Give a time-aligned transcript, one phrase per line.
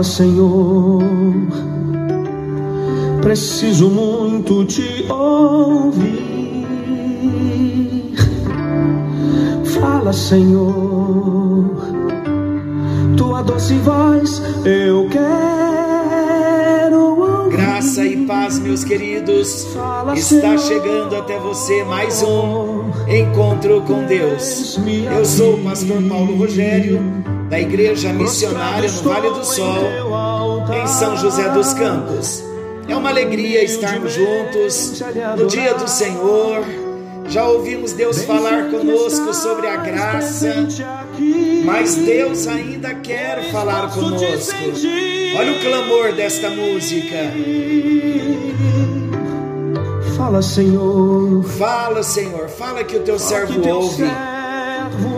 [0.00, 1.02] Fala, Senhor,
[3.20, 6.66] preciso muito te ouvir.
[9.78, 11.66] Fala, Senhor,
[13.14, 17.58] tua doce voz eu quero ouvir.
[17.58, 19.66] Graça e paz, meus queridos.
[20.16, 24.80] Está chegando até você mais um encontro com Deus.
[25.14, 27.02] Eu sou o pastor Paulo Rogério,
[27.60, 32.42] da Igreja Missionária no Vale do Sol, em São José dos Campos.
[32.88, 35.02] É uma alegria estarmos juntos
[35.36, 36.64] no dia do Senhor.
[37.28, 40.66] Já ouvimos Deus falar conosco sobre a graça,
[41.64, 44.56] mas Deus ainda quer falar conosco.
[45.36, 47.16] Olha o clamor desta música.
[50.16, 51.44] Fala, Senhor.
[51.44, 54.04] Fala, Senhor, fala que o teu servo ouve.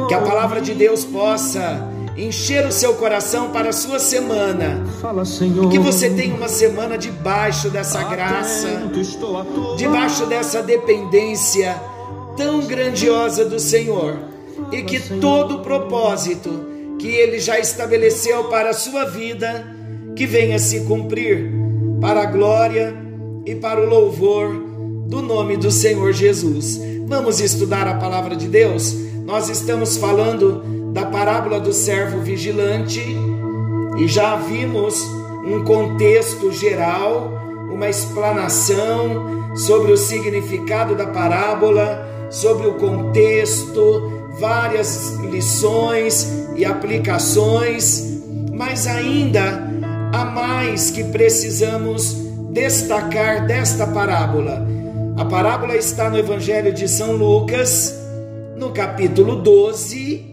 [0.09, 4.85] Que a palavra de Deus possa encher o seu coração para a sua semana.
[5.01, 5.71] Fala, Senhor.
[5.71, 8.91] Que você tenha uma semana debaixo dessa graça,
[9.77, 11.81] debaixo dessa dependência
[12.37, 14.17] tão grandiosa do Senhor.
[14.71, 19.67] E que todo o propósito que Ele já estabeleceu para a sua vida,
[20.15, 21.51] que venha se cumprir
[22.01, 22.95] para a glória
[23.47, 24.53] e para o louvor
[25.09, 26.81] do nome do Senhor Jesus.
[27.07, 28.95] Vamos estudar a palavra de Deus?
[29.25, 33.01] Nós estamos falando da parábola do servo vigilante
[33.97, 35.03] e já vimos
[35.45, 37.33] um contexto geral,
[37.71, 48.87] uma explanação sobre o significado da parábola, sobre o contexto, várias lições e aplicações, mas
[48.87, 49.71] ainda
[50.13, 52.15] há mais que precisamos
[52.51, 54.67] destacar desta parábola.
[55.17, 57.95] A parábola está no Evangelho de São Lucas,
[58.57, 60.32] no capítulo 12,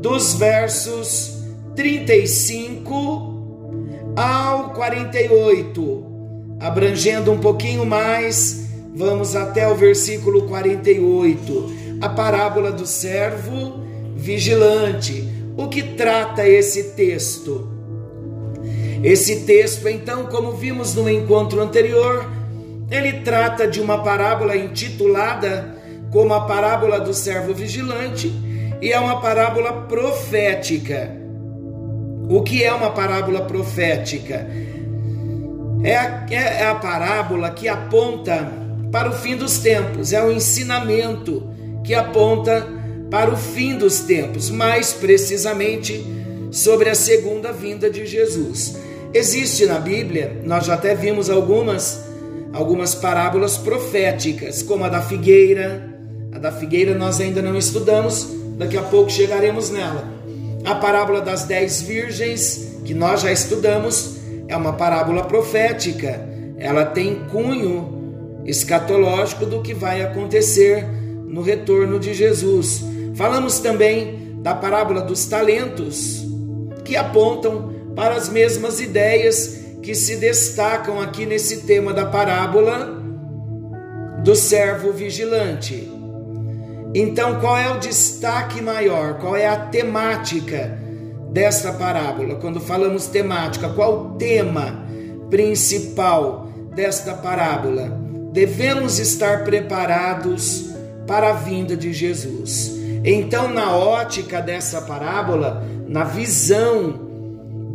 [0.00, 1.38] dos versos
[1.76, 6.06] 35 ao 48.
[6.58, 11.98] Abrangendo um pouquinho mais, vamos até o versículo 48.
[12.00, 13.84] A parábola do servo
[14.16, 15.28] vigilante.
[15.56, 17.68] O que trata esse texto?
[19.02, 22.26] Esse texto, então, como vimos no encontro anterior,
[22.90, 25.76] ele trata de uma parábola intitulada
[26.10, 28.49] como a parábola do servo vigilante
[28.80, 31.16] e é uma parábola profética.
[32.28, 34.46] O que é uma parábola profética?
[35.82, 38.52] É a, é a parábola que aponta
[38.92, 41.48] para o fim dos tempos, é o ensinamento
[41.84, 42.66] que aponta
[43.10, 46.04] para o fim dos tempos, mais precisamente
[46.50, 48.76] sobre a segunda vinda de Jesus.
[49.12, 52.10] Existe na Bíblia, nós já até vimos algumas
[52.52, 55.88] algumas parábolas proféticas, como a da figueira.
[56.32, 58.28] A da figueira nós ainda não estudamos,
[58.60, 60.04] daqui a pouco chegaremos nela.
[60.66, 66.28] A parábola das dez virgens, que nós já estudamos, é uma parábola profética.
[66.58, 70.86] Ela tem cunho escatológico do que vai acontecer
[71.26, 72.84] no retorno de Jesus.
[73.14, 76.22] Falamos também da parábola dos talentos,
[76.84, 83.00] que apontam para as mesmas ideias que se destacam aqui nesse tema da parábola
[84.22, 85.99] do servo vigilante.
[86.94, 89.14] Então, qual é o destaque maior?
[89.18, 90.76] Qual é a temática
[91.30, 92.34] desta parábola?
[92.36, 94.84] Quando falamos temática, qual o tema
[95.30, 97.96] principal desta parábola?
[98.32, 100.70] Devemos estar preparados
[101.06, 102.72] para a vinda de Jesus.
[103.04, 107.08] Então, na ótica dessa parábola, na visão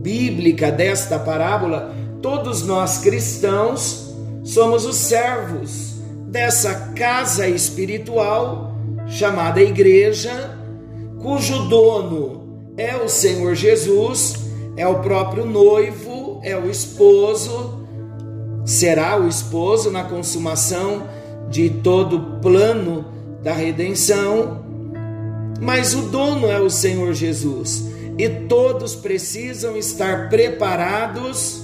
[0.01, 5.95] bíblica desta parábola, todos nós cristãos somos os servos
[6.27, 8.74] dessa casa espiritual
[9.07, 10.57] chamada igreja,
[11.21, 17.85] cujo dono é o Senhor Jesus, é o próprio noivo, é o esposo,
[18.65, 21.03] será o esposo na consumação
[21.49, 23.05] de todo o plano
[23.41, 24.65] da redenção,
[25.61, 27.85] mas o dono é o Senhor Jesus
[28.17, 31.63] e todos precisam estar preparados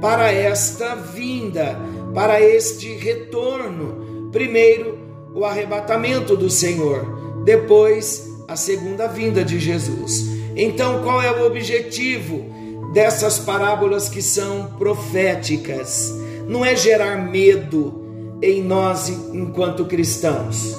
[0.00, 1.78] para esta vinda,
[2.14, 4.30] para este retorno.
[4.30, 4.98] Primeiro,
[5.34, 10.26] o arrebatamento do Senhor, depois, a segunda vinda de Jesus.
[10.56, 12.44] Então, qual é o objetivo
[12.92, 16.14] dessas parábolas que são proféticas?
[16.46, 20.76] Não é gerar medo em nós enquanto cristãos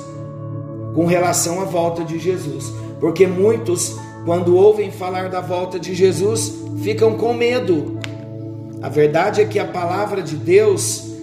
[0.94, 2.72] com relação à volta de Jesus,
[3.02, 8.00] porque muitos quando ouvem falar da volta de Jesus, ficam com medo.
[8.82, 11.15] A verdade é que a palavra de Deus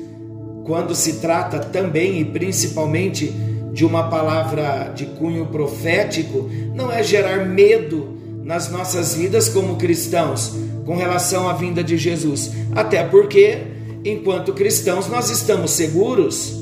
[0.64, 3.32] quando se trata também e principalmente
[3.72, 10.54] de uma palavra de cunho profético, não é gerar medo nas nossas vidas como cristãos
[10.84, 12.52] com relação à vinda de Jesus.
[12.74, 13.58] Até porque,
[14.04, 16.60] enquanto cristãos, nós estamos seguros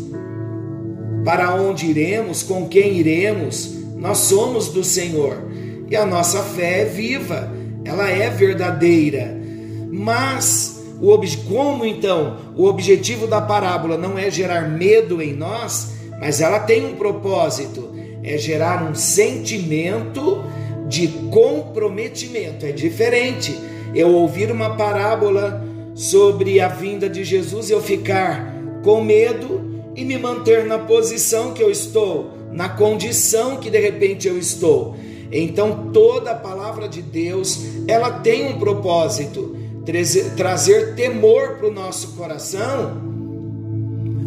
[1.25, 5.51] para onde iremos, com quem iremos, nós somos do Senhor
[5.91, 7.53] e a nossa fé é viva,
[7.85, 9.37] ela é verdadeira.
[9.91, 11.19] Mas o
[11.49, 16.85] como então o objetivo da parábola não é gerar medo em nós, mas ela tem
[16.85, 17.91] um propósito,
[18.23, 20.45] é gerar um sentimento
[20.87, 22.67] de comprometimento.
[22.67, 23.57] É diferente
[23.95, 25.65] eu ouvir uma parábola
[25.95, 31.53] sobre a vinda de Jesus e eu ficar com medo e me manter na posição
[31.53, 34.97] que eu estou, na condição que de repente eu estou.
[35.33, 39.57] Então toda a palavra de Deus, ela tem um propósito,
[40.37, 43.01] trazer, temor para o nosso coração,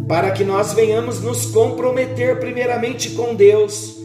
[0.06, 4.02] para que nós venhamos nos comprometer primeiramente com Deus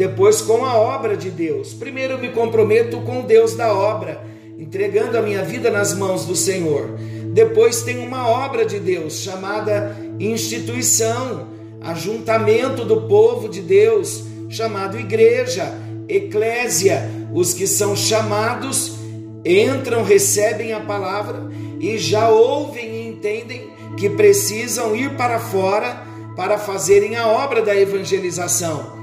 [0.00, 1.74] depois com a obra de Deus.
[1.74, 4.24] Primeiro eu me comprometo com Deus da obra,
[4.58, 6.88] entregando a minha vida nas mãos do Senhor.
[7.34, 11.48] Depois tem uma obra de Deus chamada instituição,
[11.82, 15.74] ajuntamento do povo de Deus, chamado igreja,
[16.08, 17.06] eclésia.
[17.32, 18.99] Os que são chamados
[19.44, 26.04] entram, recebem a palavra e já ouvem e entendem que precisam ir para fora
[26.36, 28.98] para fazerem a obra da evangelização.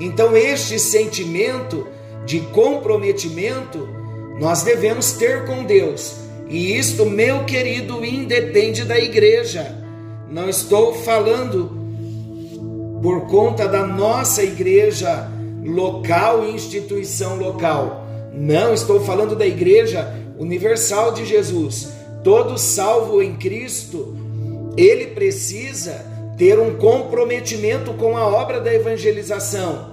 [0.00, 1.86] Então, este sentimento
[2.24, 3.88] de comprometimento
[4.38, 6.16] nós devemos ter com Deus.
[6.48, 9.78] E isto, meu querido, independe da igreja.
[10.28, 11.70] Não estou falando
[13.02, 15.30] por conta da nossa igreja
[15.64, 18.01] local e instituição local.
[18.34, 21.88] Não, estou falando da igreja universal de Jesus.
[22.24, 24.16] Todo salvo em Cristo,
[24.76, 26.04] ele precisa
[26.38, 29.92] ter um comprometimento com a obra da evangelização.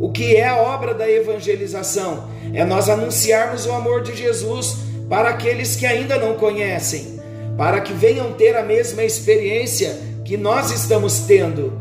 [0.00, 2.28] O que é a obra da evangelização?
[2.54, 4.76] É nós anunciarmos o amor de Jesus
[5.08, 7.20] para aqueles que ainda não conhecem,
[7.56, 11.72] para que venham ter a mesma experiência que nós estamos tendo.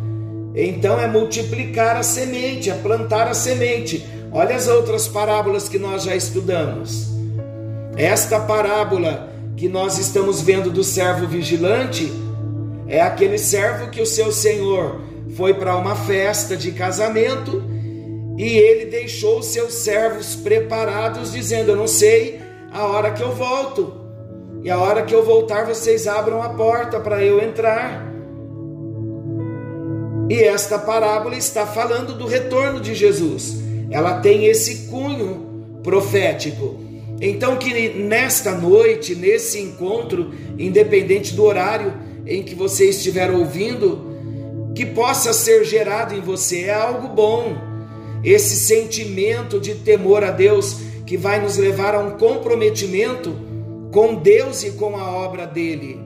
[0.55, 4.03] Então é multiplicar a semente, é plantar a semente.
[4.31, 7.07] Olha as outras parábolas que nós já estudamos.
[7.95, 12.11] Esta parábola que nós estamos vendo do servo vigilante
[12.87, 15.01] é aquele servo que o seu senhor
[15.35, 17.63] foi para uma festa de casamento
[18.37, 22.39] e ele deixou seus servos preparados, dizendo: Eu não sei
[22.71, 23.93] a hora que eu volto,
[24.63, 28.05] e a hora que eu voltar, vocês abram a porta para eu entrar.
[30.29, 33.66] E esta parábola está falando do retorno de Jesus.
[33.89, 36.79] Ela tem esse cunho profético.
[37.21, 41.93] Então, que nesta noite, nesse encontro, independente do horário
[42.25, 47.67] em que você estiver ouvindo, que possa ser gerado em você é algo bom
[48.23, 53.33] esse sentimento de temor a Deus que vai nos levar a um comprometimento
[53.91, 55.99] com Deus e com a obra dele.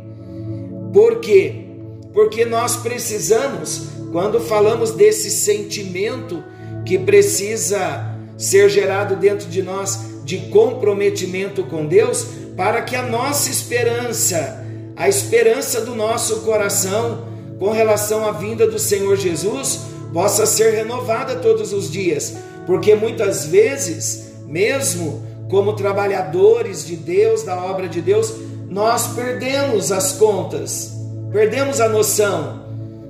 [0.94, 1.66] Por quê?
[2.14, 6.44] Porque nós precisamos, quando falamos desse sentimento
[6.86, 13.50] que precisa ser gerado dentro de nós de comprometimento com Deus, para que a nossa
[13.50, 14.64] esperança,
[14.96, 17.28] a esperança do nosso coração
[17.60, 19.82] com relação à vinda do Senhor Jesus,
[20.14, 22.36] possa ser renovada todos os dias,
[22.66, 28.34] porque muitas vezes, mesmo como trabalhadores de Deus, da obra de Deus,
[28.70, 30.94] nós perdemos as contas,
[31.32, 32.62] perdemos a noção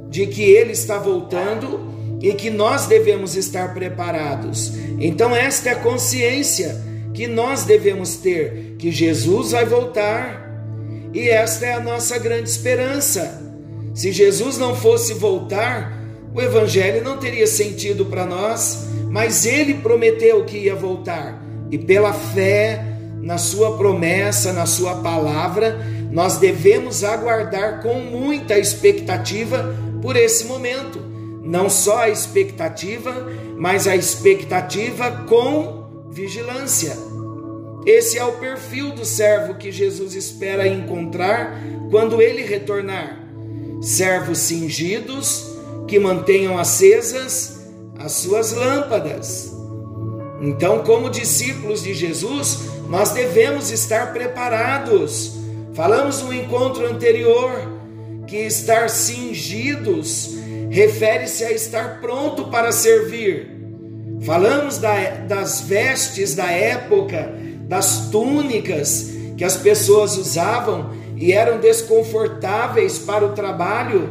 [0.09, 1.79] de que Ele está voltando
[2.21, 4.73] e que nós devemos estar preparados.
[4.99, 6.79] Então, esta é a consciência
[7.13, 10.49] que nós devemos ter: que Jesus vai voltar,
[11.13, 13.41] e esta é a nossa grande esperança.
[13.93, 15.99] Se Jesus não fosse voltar,
[16.33, 22.13] o Evangelho não teria sentido para nós, mas ele prometeu que ia voltar, e pela
[22.13, 22.85] fé
[23.21, 25.79] na sua promessa, na sua palavra,
[26.11, 31.11] nós devemos aguardar com muita expectativa por esse momento.
[31.41, 36.95] Não só a expectativa, mas a expectativa com vigilância.
[37.86, 43.19] Esse é o perfil do servo que Jesus espera encontrar quando ele retornar.
[43.81, 45.51] Servos cingidos,
[45.88, 47.62] que mantenham acesas
[48.00, 49.51] as suas lâmpadas.
[50.41, 55.33] Então, como discípulos de Jesus, nós devemos estar preparados.
[55.74, 57.51] Falamos no encontro anterior
[58.27, 60.40] que estar cingidos
[60.71, 63.59] refere-se a estar pronto para servir.
[64.21, 67.35] Falamos da, das vestes da época,
[67.67, 74.09] das túnicas que as pessoas usavam e eram desconfortáveis para o trabalho,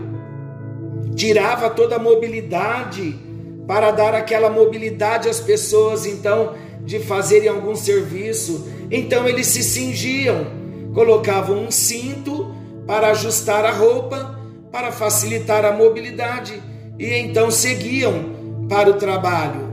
[1.17, 3.19] tirava toda a mobilidade
[3.67, 8.69] para dar aquela mobilidade às pessoas, então, de fazerem algum serviço.
[8.91, 10.47] Então eles se cingiam,
[10.93, 12.55] colocavam um cinto
[12.87, 14.40] para ajustar a roupa,
[14.71, 16.61] para facilitar a mobilidade,
[16.99, 19.69] e então seguiam para o trabalho.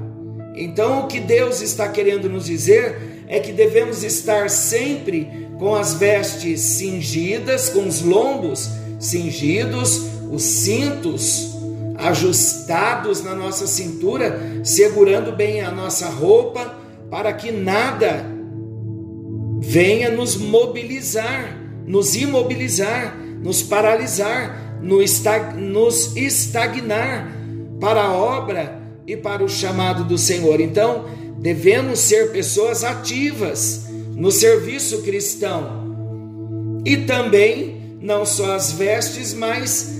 [0.55, 5.93] Então, o que Deus está querendo nos dizer é que devemos estar sempre com as
[5.93, 10.01] vestes cingidas, com os lombos cingidos,
[10.31, 11.55] os cintos
[11.97, 16.75] ajustados na nossa cintura, segurando bem a nossa roupa,
[17.09, 18.25] para que nada
[19.59, 27.31] venha nos mobilizar, nos imobilizar, nos paralisar, nos estagnar
[27.79, 30.59] para a obra e para o chamado do Senhor.
[30.59, 31.05] Então,
[31.37, 36.81] devemos ser pessoas ativas no serviço cristão.
[36.85, 39.95] E também, não só as vestes, mas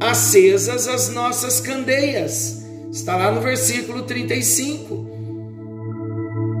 [0.00, 2.64] acesas as nossas candeias.
[2.90, 5.12] Está lá no versículo 35.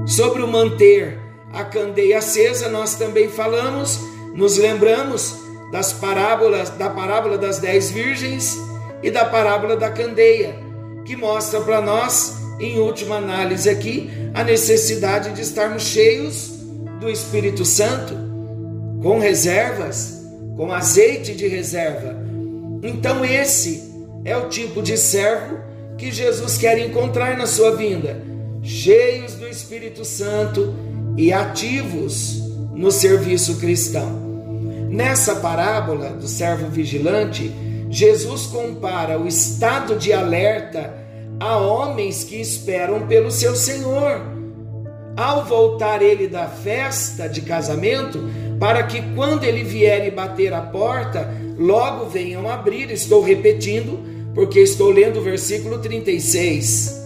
[0.06, 1.18] Sobre o manter
[1.52, 4.00] a candeia acesa, nós também falamos,
[4.34, 5.43] nos lembramos
[5.74, 8.56] das parábolas, da parábola das dez virgens
[9.02, 10.54] e da parábola da candeia,
[11.04, 16.52] que mostra para nós, em última análise aqui, a necessidade de estarmos cheios
[17.00, 18.14] do Espírito Santo,
[19.02, 20.24] com reservas,
[20.56, 22.14] com azeite de reserva.
[22.80, 23.92] Então, esse
[24.24, 25.58] é o tipo de servo
[25.98, 28.22] que Jesus quer encontrar na sua vinda,
[28.62, 30.72] cheios do Espírito Santo
[31.16, 32.38] e ativos
[32.72, 34.23] no serviço cristão.
[34.88, 37.52] Nessa parábola do servo vigilante,
[37.90, 40.94] Jesus compara o estado de alerta
[41.40, 44.34] a homens que esperam pelo seu Senhor
[45.16, 48.18] ao voltar ele da festa de casamento,
[48.58, 52.90] para que quando ele vier e bater a porta, logo venham abrir.
[52.90, 54.00] Estou repetindo,
[54.34, 57.02] porque estou lendo o versículo 36.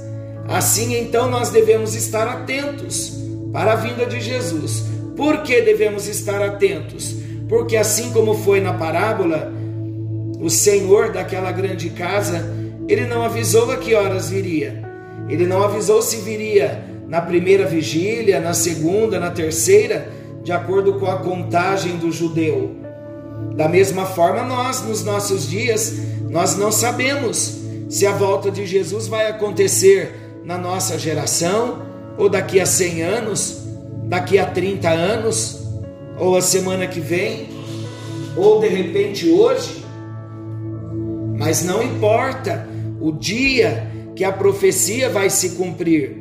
[0.46, 3.12] Assim então nós devemos estar atentos
[3.52, 4.84] para a vinda de Jesus.
[5.16, 7.14] Por que devemos estar atentos?
[7.48, 9.52] Porque assim como foi na parábola,
[10.40, 12.44] o Senhor daquela grande casa,
[12.86, 14.82] ele não avisou a que horas viria.
[15.28, 20.08] Ele não avisou se viria na primeira vigília, na segunda, na terceira,
[20.42, 22.76] de acordo com a contagem do judeu.
[23.56, 25.94] Da mesma forma, nós, nos nossos dias,
[26.28, 31.82] nós não sabemos se a volta de Jesus vai acontecer na nossa geração,
[32.16, 33.62] ou daqui a 100 anos,
[34.04, 35.67] daqui a 30 anos,
[36.18, 37.48] ou a semana que vem,
[38.36, 39.84] ou de repente hoje.
[41.36, 42.68] Mas não importa
[43.00, 46.16] o dia que a profecia vai se cumprir.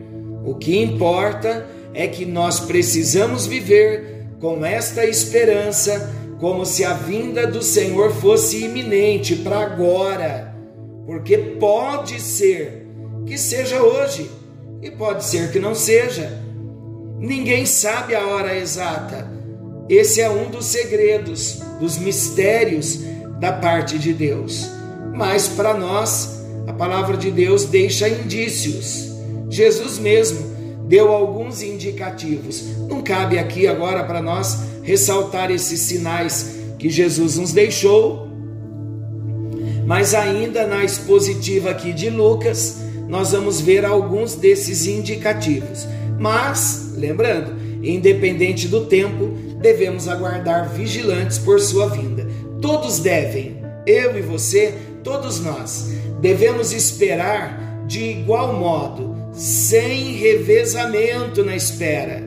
[0.46, 7.48] O que importa é que nós precisamos viver com esta esperança, como se a vinda
[7.48, 10.56] do Senhor fosse iminente para agora,
[11.06, 12.86] porque pode ser
[13.26, 14.30] que seja hoje
[14.82, 16.40] e pode ser que não seja.
[17.18, 19.37] Ninguém sabe a hora exata.
[19.90, 23.00] Esse é um dos segredos, dos mistérios
[23.40, 24.70] da parte de Deus.
[25.14, 29.08] Mas para nós, a palavra de Deus deixa indícios
[29.50, 32.64] Jesus mesmo deu alguns indicativos.
[32.88, 38.28] Não cabe aqui agora para nós ressaltar esses sinais que Jesus nos deixou,
[39.86, 42.78] mas ainda na expositiva aqui de Lucas,
[43.08, 45.88] nós vamos ver alguns desses indicativos.
[46.20, 52.28] Mas, lembrando, independente do tempo, devemos aguardar vigilantes por sua vinda.
[52.62, 54.74] Todos devem, eu e você,
[55.04, 62.20] todos nós, devemos esperar de igual modo sem revezamento na espera.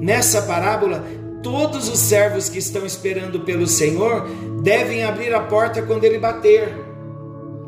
[0.00, 1.04] Nessa parábola,
[1.42, 4.28] todos os servos que estão esperando pelo Senhor
[4.62, 6.74] devem abrir a porta quando ele bater.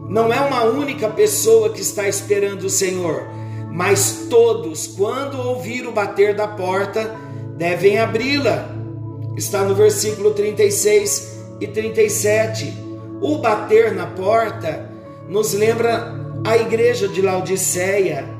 [0.08, 3.26] Não é uma única pessoa que está esperando o Senhor,
[3.70, 7.16] mas todos, quando ouvir o bater da porta,
[7.56, 8.73] devem abri-la.
[9.36, 12.72] Está no versículo 36 e 37.
[13.20, 14.90] O bater na porta
[15.28, 16.14] nos lembra
[16.44, 18.34] a igreja de Laodiceia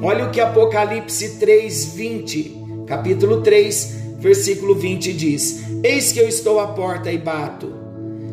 [0.00, 6.60] Olha o que Apocalipse 3, 20, capítulo 3, versículo 20 diz: Eis que eu estou
[6.60, 7.72] à porta e bato.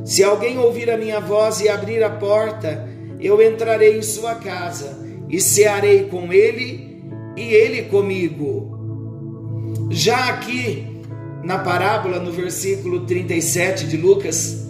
[0.05, 2.87] Se alguém ouvir a minha voz e abrir a porta,
[3.19, 7.01] eu entrarei em sua casa e cearei com ele
[7.35, 8.77] e ele comigo.
[9.89, 10.94] Já aqui
[11.45, 14.65] na parábola, no versículo 37 de Lucas,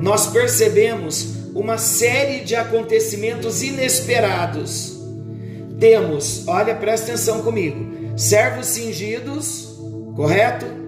[0.00, 4.96] nós percebemos uma série de acontecimentos inesperados
[5.78, 9.78] temos, olha, presta atenção comigo, servos cingidos,
[10.14, 10.86] correto?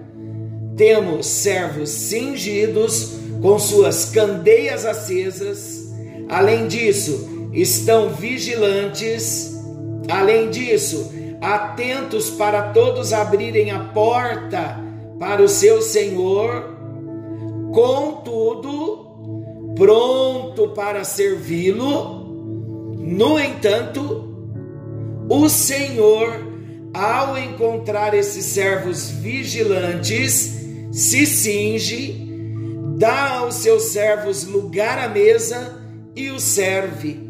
[0.78, 3.10] temos servos cingidos
[3.42, 5.88] com suas candeias acesas.
[6.28, 9.58] Além disso, estão vigilantes.
[10.08, 14.78] Além disso, atentos para todos abrirem a porta
[15.18, 16.76] para o seu Senhor.
[17.72, 22.26] Contudo, pronto para servi-lo.
[22.98, 24.24] No entanto,
[25.28, 26.46] o Senhor,
[26.92, 30.58] ao encontrar esses servos vigilantes,
[30.90, 32.26] se cinge,
[32.96, 35.80] dá aos seus servos lugar à mesa
[36.16, 37.28] e o serve.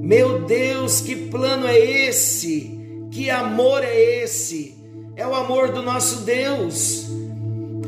[0.00, 2.75] Meu Deus, que plano é esse?
[3.10, 4.76] Que amor é esse?
[5.16, 7.06] É o amor do nosso Deus.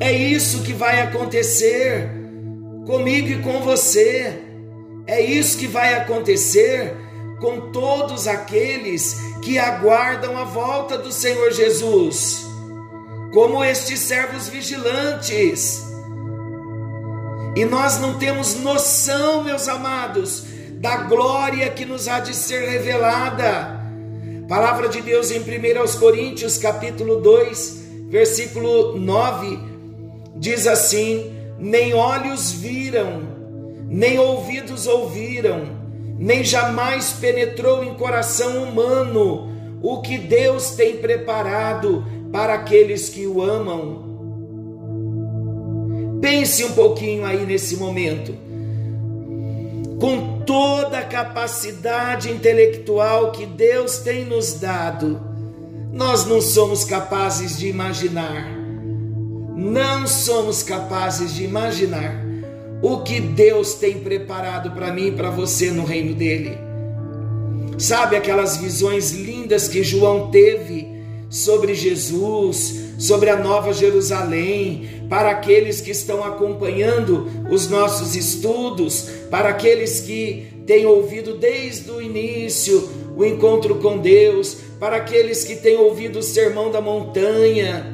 [0.00, 2.10] É isso que vai acontecer
[2.86, 4.42] comigo e com você.
[5.06, 6.94] É isso que vai acontecer
[7.40, 12.48] com todos aqueles que aguardam a volta do Senhor Jesus
[13.32, 15.86] como estes servos vigilantes.
[17.56, 20.44] E nós não temos noção, meus amados,
[20.74, 23.77] da glória que nos há de ser revelada.
[24.48, 25.44] Palavra de Deus em 1
[26.00, 29.58] Coríntios, capítulo 2, versículo 9,
[30.36, 33.24] diz assim: Nem olhos viram,
[33.86, 35.64] nem ouvidos ouviram,
[36.18, 39.52] nem jamais penetrou em coração humano
[39.82, 44.08] o que Deus tem preparado para aqueles que o amam.
[46.22, 48.47] Pense um pouquinho aí nesse momento.
[49.98, 55.20] Com toda a capacidade intelectual que Deus tem nos dado,
[55.92, 58.48] nós não somos capazes de imaginar.
[59.56, 62.24] Não somos capazes de imaginar
[62.80, 66.56] o que Deus tem preparado para mim e para você no reino dele.
[67.76, 70.97] Sabe aquelas visões lindas que João teve
[71.30, 79.50] sobre Jesus, sobre a Nova Jerusalém, para aqueles que estão acompanhando os nossos estudos, para
[79.50, 85.76] aqueles que têm ouvido desde o início o encontro com Deus, para aqueles que têm
[85.76, 87.84] ouvido o sermão da montanha.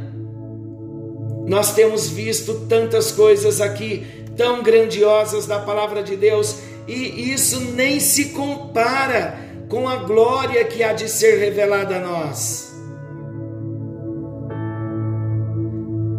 [1.46, 4.04] Nós temos visto tantas coisas aqui,
[4.36, 10.82] tão grandiosas da palavra de Deus, e isso nem se compara com a glória que
[10.82, 12.73] há de ser revelada a nós.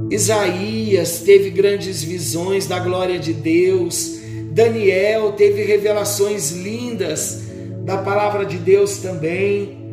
[0.09, 4.19] Isaías teve grandes visões da glória de Deus,
[4.51, 7.43] Daniel teve revelações lindas
[7.83, 9.83] da palavra de Deus também.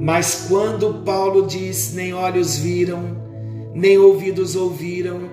[0.00, 3.16] Mas quando Paulo diz: nem olhos viram,
[3.74, 5.30] nem ouvidos ouviram,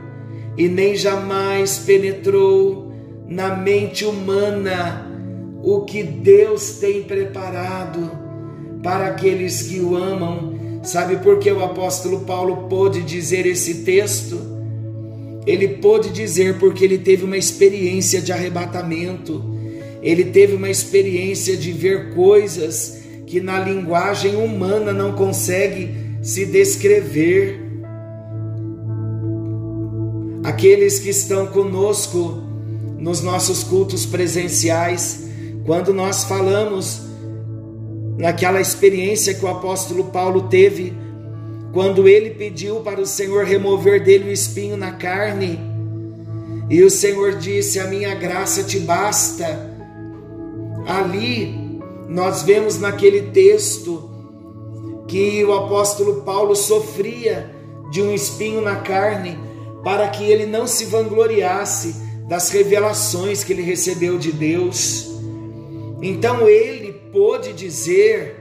[0.57, 2.91] e nem jamais penetrou
[3.27, 5.05] na mente humana
[5.61, 8.11] o que Deus tem preparado
[8.81, 10.56] para aqueles que o amam,
[10.87, 14.39] Sabe por que o apóstolo Paulo pôde dizer esse texto?
[15.45, 19.43] Ele pôde dizer porque ele teve uma experiência de arrebatamento,
[20.01, 27.59] ele teve uma experiência de ver coisas que na linguagem humana não consegue se descrever.
[30.41, 32.41] Aqueles que estão conosco
[32.97, 35.27] nos nossos cultos presenciais,
[35.65, 37.01] quando nós falamos
[38.17, 40.93] naquela experiência que o apóstolo Paulo teve
[41.71, 45.59] quando ele pediu para o Senhor remover dele o espinho na carne.
[46.69, 49.75] E o Senhor disse: A minha graça te basta.
[50.87, 54.09] Ali nós vemos naquele texto
[55.07, 57.53] que o apóstolo Paulo sofria
[57.91, 59.37] de um espinho na carne
[59.83, 61.95] para que ele não se vangloriasse
[62.27, 65.09] das revelações que ele recebeu de Deus.
[66.01, 68.35] Então ele pôde dizer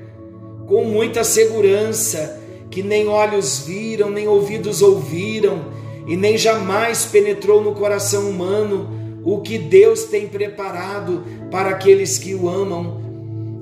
[0.66, 5.64] com muita segurança que nem olhos viram, nem ouvidos ouviram,
[6.06, 12.34] e nem jamais penetrou no coração humano o que Deus tem preparado para aqueles que
[12.34, 13.00] o amam.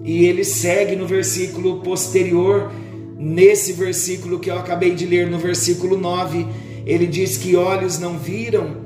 [0.04, 2.70] E ele segue no versículo posterior,
[3.16, 6.46] nesse versículo que eu acabei de ler, no versículo 9,
[6.84, 8.76] ele diz que olhos não viram,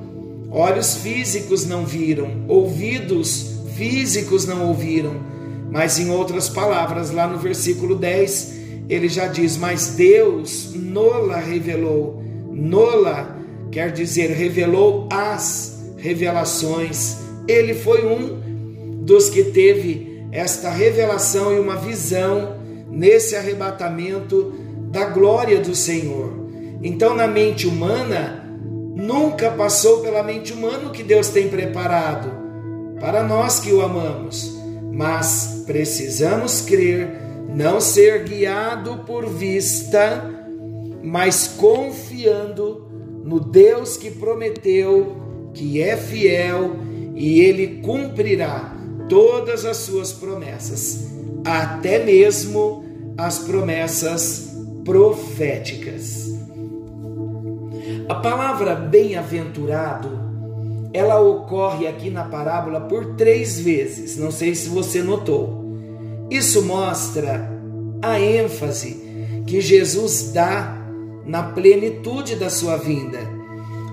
[0.51, 5.38] olhos físicos não viram, ouvidos físicos não ouviram
[5.71, 12.23] mas em outras palavras, lá no versículo 10, ele já diz: Mas Deus nola revelou.
[12.51, 13.37] Nola
[13.71, 17.19] quer dizer revelou as revelações.
[17.47, 22.57] Ele foi um dos que teve esta revelação e uma visão
[22.91, 24.55] nesse arrebatamento
[24.91, 26.33] da glória do Senhor.
[26.83, 28.45] Então, na mente humana,
[28.95, 32.31] nunca passou pela mente humana o que Deus tem preparado
[33.01, 34.58] para nós que o amamos
[34.99, 37.09] mas precisamos crer,
[37.55, 40.29] não ser guiado por vista,
[41.05, 42.85] mas confiando
[43.23, 45.17] no Deus que prometeu,
[45.55, 46.79] que é fiel
[47.15, 48.77] e ele cumprirá
[49.09, 51.07] todas as suas promessas,
[51.45, 52.85] até mesmo
[53.17, 54.51] as promessas
[54.85, 56.37] proféticas.
[58.09, 60.18] A palavra bem-aventurado,
[60.93, 65.67] ela ocorre aqui na parábola por três vezes, não sei se você notou.
[66.31, 67.51] Isso mostra
[68.03, 70.77] a ênfase que Jesus dá
[71.27, 73.19] na plenitude da sua vinda.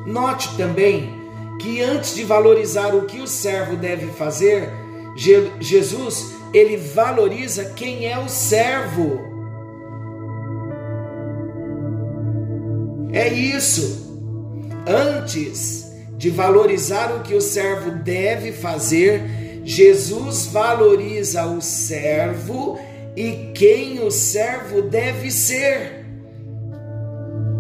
[0.05, 1.09] Note também
[1.61, 4.69] que antes de valorizar o que o servo deve fazer,
[5.59, 9.19] Jesus ele valoriza quem é o servo.
[13.11, 14.03] É isso.
[14.87, 15.84] Antes
[16.17, 19.21] de valorizar o que o servo deve fazer,
[19.63, 22.79] Jesus valoriza o servo
[23.15, 26.05] e quem o servo deve ser.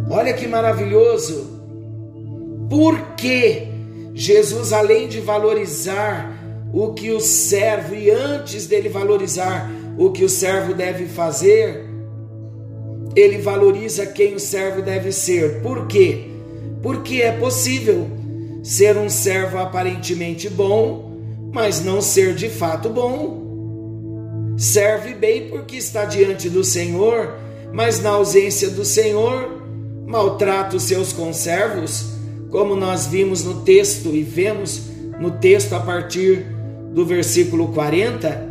[0.09, 1.55] Olha que maravilhoso!
[2.69, 3.67] Porque
[4.13, 6.33] Jesus, além de valorizar
[6.73, 11.85] o que o servo, e antes dele valorizar o que o servo deve fazer,
[13.15, 15.61] ele valoriza quem o servo deve ser.
[15.61, 16.25] Por quê?
[16.81, 18.07] Porque é possível
[18.65, 21.11] ser um servo aparentemente bom,
[21.53, 24.55] mas não ser de fato bom.
[24.57, 27.35] Serve bem porque está diante do Senhor,
[27.71, 29.61] mas na ausência do Senhor,
[30.07, 32.07] maltrata os seus conservos,
[32.49, 34.81] como nós vimos no texto e vemos
[35.19, 36.47] no texto a partir
[36.91, 38.49] do versículo 40,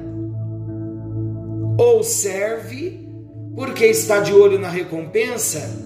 [1.76, 3.04] ou serve
[3.56, 5.76] porque está de olho na recompensa,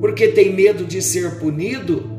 [0.00, 2.11] porque tem medo de ser punido.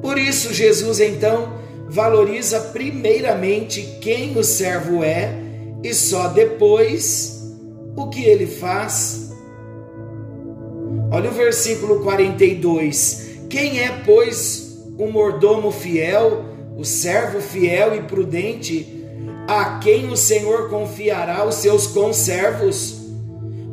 [0.00, 5.34] Por isso, Jesus então valoriza primeiramente quem o servo é
[5.82, 7.40] e só depois
[7.96, 9.30] o que ele faz.
[11.10, 13.30] Olha o versículo 42.
[13.48, 16.44] Quem é, pois, o mordomo fiel,
[16.76, 19.04] o servo fiel e prudente,
[19.48, 23.00] a quem o Senhor confiará os seus conservos,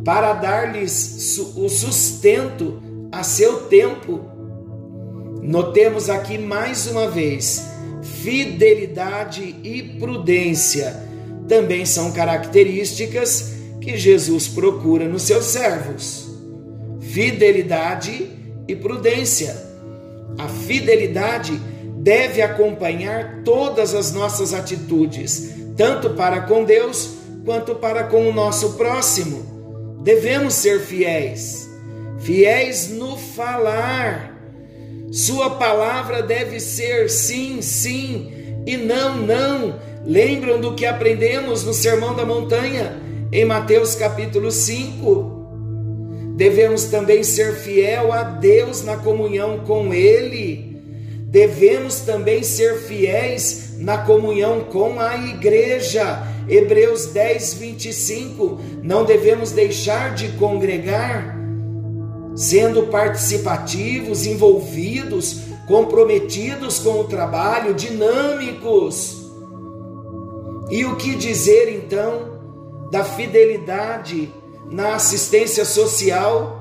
[0.04, 4.37] para dar-lhes o sustento a seu tempo?
[5.48, 7.64] Notemos aqui mais uma vez:
[8.22, 10.96] fidelidade e prudência
[11.48, 16.28] também são características que Jesus procura nos seus servos
[17.18, 18.30] fidelidade
[18.68, 19.56] e prudência.
[20.38, 21.60] A fidelidade
[21.96, 28.74] deve acompanhar todas as nossas atitudes, tanto para com Deus quanto para com o nosso
[28.74, 29.98] próximo.
[30.04, 31.68] Devemos ser fiéis,
[32.20, 34.27] fiéis no falar.
[35.12, 38.32] Sua palavra deve ser sim, sim
[38.66, 39.76] e não, não.
[40.06, 42.98] Lembram do que aprendemos no Sermão da Montanha,
[43.32, 45.38] em Mateus capítulo 5?
[46.36, 50.82] Devemos também ser fiel a Deus na comunhão com Ele.
[51.24, 56.24] Devemos também ser fiéis na comunhão com a igreja.
[56.48, 58.60] Hebreus 10, 25.
[58.84, 61.37] Não devemos deixar de congregar,
[62.38, 69.26] sendo participativos, envolvidos, comprometidos com o trabalho, dinâmicos.
[70.70, 72.38] E o que dizer então
[72.90, 74.32] da fidelidade?
[74.70, 76.60] na assistência social,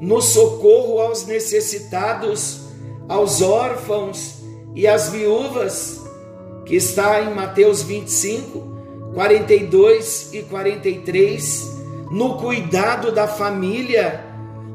[0.00, 2.62] no socorro aos necessitados,
[3.08, 4.36] aos órfãos
[4.74, 6.00] e às viúvas,
[6.64, 11.78] que está em Mateus 25, 42 e 43,
[12.10, 14.24] no cuidado da família.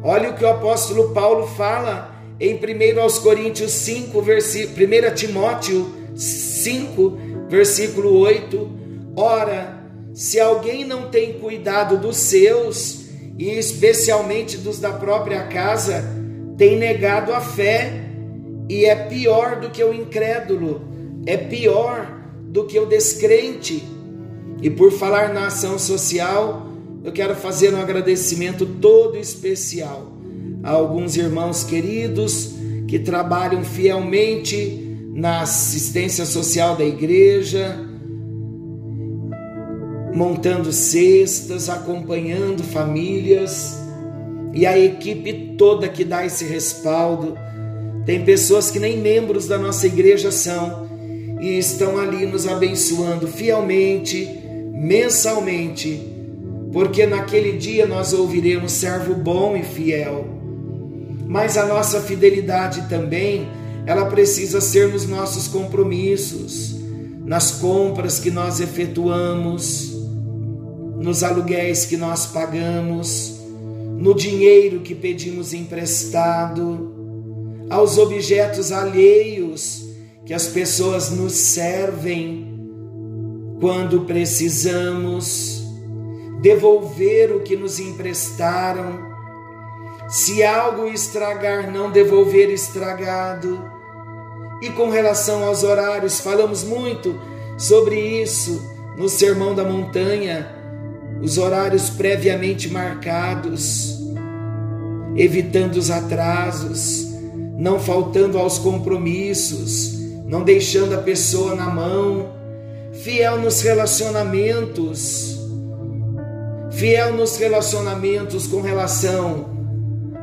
[0.08, 5.91] Olha o que o apóstolo Paulo fala em 1 aos Coríntios 5, versículo 1 Timóteo
[6.15, 7.18] 5,
[7.50, 8.70] versículo 8.
[9.15, 16.06] Ora, se alguém não tem cuidado dos seus, e especialmente dos da própria casa,
[16.56, 17.91] tem negado a fé
[18.70, 20.84] e é pior do que o incrédulo,
[21.26, 22.08] é pior
[22.44, 23.84] do que o descrente.
[24.62, 26.64] E por falar na ação social,
[27.06, 30.12] eu quero fazer um agradecimento todo especial
[30.63, 32.56] a alguns irmãos queridos
[32.88, 37.80] que trabalham fielmente na assistência social da igreja,
[40.15, 43.78] montando cestas, acompanhando famílias
[44.52, 47.38] e a equipe toda que dá esse respaldo.
[48.04, 50.89] Tem pessoas que nem membros da nossa igreja são
[51.39, 54.28] e estão ali nos abençoando fielmente,
[54.74, 56.14] mensalmente,
[56.76, 60.26] porque naquele dia nós ouviremos servo bom e fiel.
[61.26, 63.48] Mas a nossa fidelidade também,
[63.86, 66.76] ela precisa ser nos nossos compromissos,
[67.24, 69.94] nas compras que nós efetuamos,
[71.00, 73.40] nos aluguéis que nós pagamos,
[73.98, 76.94] no dinheiro que pedimos emprestado,
[77.70, 79.82] aos objetos alheios
[80.26, 82.54] que as pessoas nos servem
[83.62, 85.64] quando precisamos,
[86.45, 89.15] devolver o que nos emprestaram.
[90.08, 93.60] Se algo estragar, não devolver estragado.
[94.62, 97.19] E com relação aos horários, falamos muito
[97.58, 98.62] sobre isso
[98.95, 100.47] no Sermão da Montanha,
[101.19, 103.97] os horários previamente marcados,
[105.15, 107.08] evitando os atrasos,
[107.58, 112.29] não faltando aos compromissos, não deixando a pessoa na mão,
[112.93, 115.44] fiel nos relacionamentos,
[116.76, 119.50] fiel nos relacionamentos com relação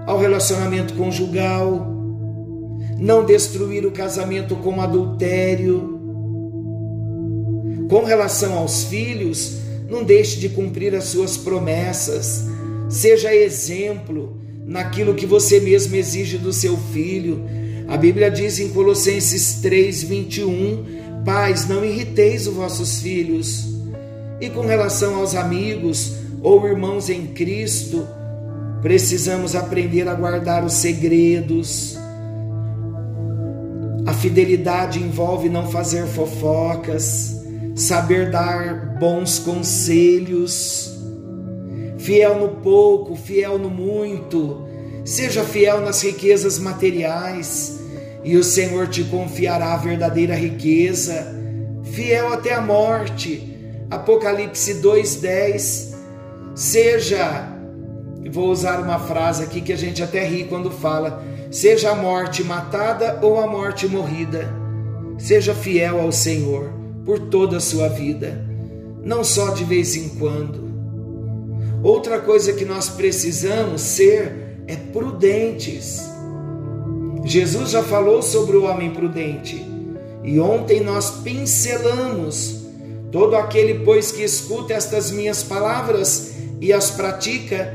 [0.07, 1.87] ao relacionamento conjugal,
[2.99, 5.99] não destruir o casamento com adultério.
[7.89, 12.45] Com relação aos filhos, não deixe de cumprir as suas promessas,
[12.89, 14.37] seja exemplo
[14.67, 17.43] naquilo que você mesmo exige do seu filho.
[17.89, 23.73] A Bíblia diz em Colossenses 3:21, pais, não irriteis os vossos filhos.
[24.41, 28.07] E com relação aos amigos ou irmãos em Cristo,
[28.81, 31.97] precisamos aprender a guardar os segredos.
[34.07, 37.41] A fidelidade envolve não fazer fofocas,
[37.77, 40.93] saber dar bons conselhos
[42.03, 44.67] fiel no pouco, fiel no muito,
[45.05, 47.79] seja fiel nas riquezas materiais,
[48.25, 51.35] e o Senhor te confiará a verdadeira riqueza,
[51.85, 53.49] fiel até a morte.
[53.89, 55.92] Apocalipse 2:10.
[56.55, 57.49] Seja,
[58.31, 62.45] vou usar uma frase aqui que a gente até ri quando fala, seja a morte
[62.45, 64.53] matada ou a morte morrida.
[65.19, 66.73] Seja fiel ao Senhor
[67.05, 68.45] por toda a sua vida,
[69.03, 70.71] não só de vez em quando.
[71.83, 76.03] Outra coisa que nós precisamos ser é prudentes.
[77.25, 79.65] Jesus já falou sobre o homem prudente
[80.23, 82.63] e ontem nós pincelamos
[83.11, 86.32] todo aquele, pois, que escuta estas minhas palavras
[86.63, 87.75] e as pratica,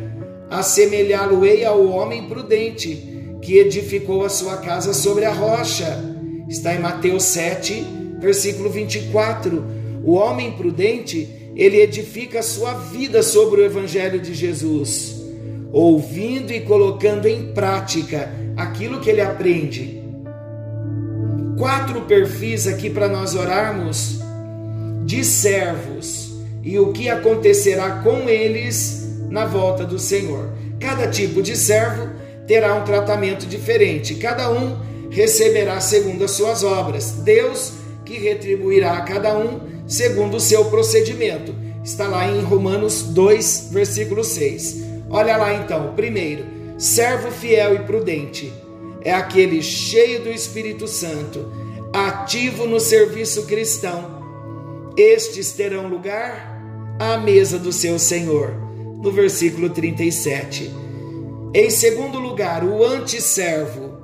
[0.50, 6.02] assemelhá-lo-ei ao homem prudente que edificou a sua casa sobre a rocha.
[6.48, 7.86] Está em Mateus 7,
[8.18, 9.62] versículo 24.
[10.06, 15.22] O homem prudente ele edifica a sua vida sobre o Evangelho de Jesus,
[15.74, 20.02] ouvindo e colocando em prática aquilo que ele aprende.
[21.58, 24.20] Quatro perfis aqui para nós orarmos
[25.04, 26.27] de servos
[26.68, 30.50] e o que acontecerá com eles na volta do Senhor.
[30.78, 32.10] Cada tipo de servo
[32.46, 34.78] terá um tratamento diferente, cada um
[35.10, 37.12] receberá segundo as suas obras.
[37.24, 37.72] Deus
[38.04, 41.56] que retribuirá a cada um segundo o seu procedimento.
[41.86, 44.84] Está lá em Romanos 2, versículo 6.
[45.10, 46.44] Olha lá então, primeiro,
[46.78, 48.52] servo fiel e prudente
[49.02, 51.50] é aquele cheio do Espírito Santo,
[51.94, 54.18] ativo no serviço cristão.
[54.98, 56.57] Estes terão lugar
[57.00, 58.54] à mesa do seu Senhor.
[59.02, 60.72] No versículo 37.
[61.54, 63.98] Em segundo lugar, o antisservo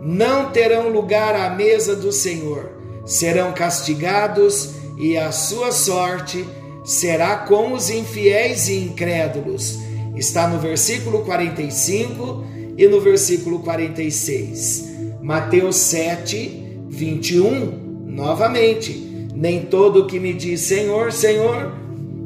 [0.00, 2.72] não terão lugar à mesa do Senhor,
[3.06, 6.44] serão castigados e a sua sorte
[6.84, 9.78] será com os infiéis e incrédulos.
[10.14, 12.44] Está no versículo 45
[12.76, 14.92] e no versículo 46.
[15.22, 18.92] Mateus 7, 21, novamente.
[19.34, 21.72] Nem todo que me diz Senhor, Senhor,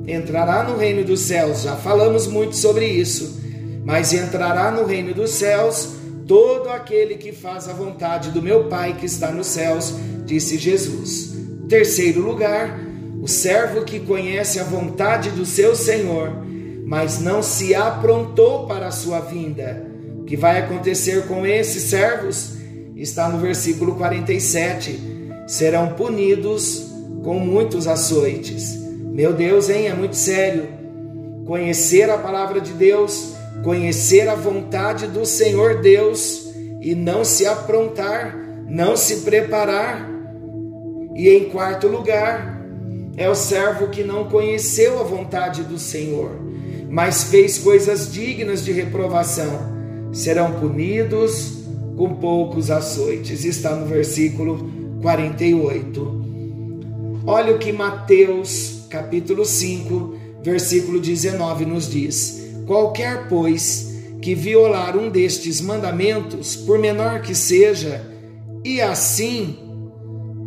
[0.09, 1.63] entrará no reino dos céus.
[1.63, 3.39] Já falamos muito sobre isso.
[3.85, 8.95] Mas entrará no reino dos céus todo aquele que faz a vontade do meu Pai
[8.99, 9.95] que está nos céus,
[10.27, 11.35] disse Jesus.
[11.69, 12.79] Terceiro lugar,
[13.23, 16.31] o servo que conhece a vontade do seu Senhor,
[16.85, 19.87] mas não se aprontou para a sua vinda.
[20.19, 22.53] O que vai acontecer com esses servos?
[22.95, 25.01] Está no versículo 47.
[25.47, 26.91] Serão punidos
[27.25, 28.88] com muitos açoites.
[29.19, 29.89] Meu Deus, hein?
[29.89, 30.69] É muito sério.
[31.45, 38.39] Conhecer a palavra de Deus, conhecer a vontade do Senhor Deus e não se aprontar,
[38.69, 40.09] não se preparar
[41.17, 42.63] e em quarto lugar,
[43.17, 46.31] é o servo que não conheceu a vontade do Senhor,
[46.89, 50.13] mas fez coisas dignas de reprovação.
[50.13, 51.65] Serão punidos
[51.97, 53.45] com poucos açoites.
[53.45, 54.71] Está no versículo
[55.03, 56.25] 48.
[57.27, 63.89] Olha o que Mateus, capítulo 5, versículo 19 nos diz: Qualquer, pois,
[64.21, 68.05] que violar um destes mandamentos, por menor que seja,
[68.65, 69.57] e assim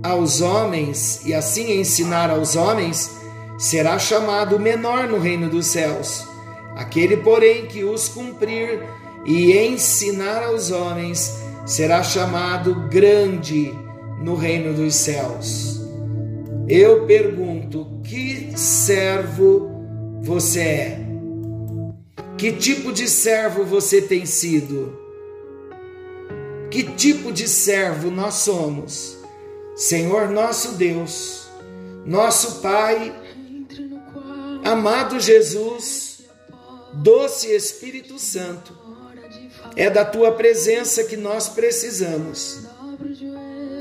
[0.04, 3.12] aos homens e assim ensinar aos homens,
[3.58, 6.26] será chamado menor no reino dos céus.
[6.76, 8.82] Aquele, porém, que os cumprir
[9.26, 13.72] e ensinar aos homens será chamado grande
[14.20, 15.71] no reino dos céus.
[16.68, 19.70] Eu pergunto: que servo
[20.22, 21.00] você é?
[22.38, 25.00] Que tipo de servo você tem sido?
[26.70, 29.18] Que tipo de servo nós somos?
[29.76, 31.48] Senhor nosso Deus,
[32.06, 33.14] nosso Pai,
[34.64, 36.24] amado Jesus,
[36.94, 38.78] doce Espírito Santo,
[39.76, 42.66] é da tua presença que nós precisamos,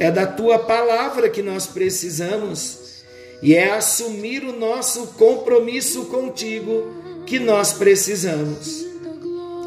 [0.00, 3.02] é da tua palavra que nós precisamos,
[3.42, 6.90] e é assumir o nosso compromisso contigo
[7.26, 8.86] que nós precisamos.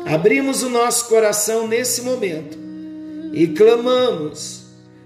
[0.06, 2.58] Abrimos o nosso coração nesse momento
[3.32, 4.64] e clamamos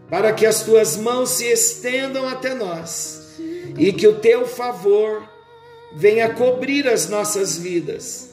[0.09, 3.35] para que as tuas mãos se estendam até nós
[3.77, 5.23] e que o teu favor
[5.93, 8.29] venha cobrir as nossas vidas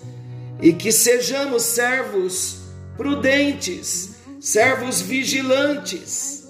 [0.60, 2.58] e que sejamos servos
[2.96, 6.43] prudentes, servos vigilantes,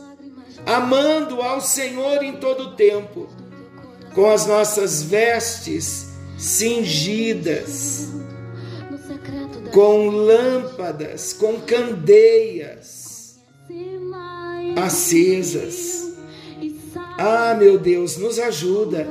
[0.66, 3.28] amando ao Senhor em todo o tempo,
[4.14, 8.08] com as nossas vestes cingidas,
[9.72, 13.38] com lâmpadas, com candeias
[14.76, 16.14] acesas.
[17.18, 19.06] Ah, meu Deus, nos ajuda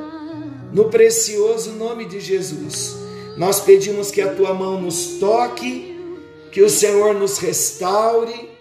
[0.71, 2.95] no precioso nome de Jesus.
[3.37, 5.93] Nós pedimos que a tua mão nos toque
[6.53, 8.51] que o Senhor nos restaure,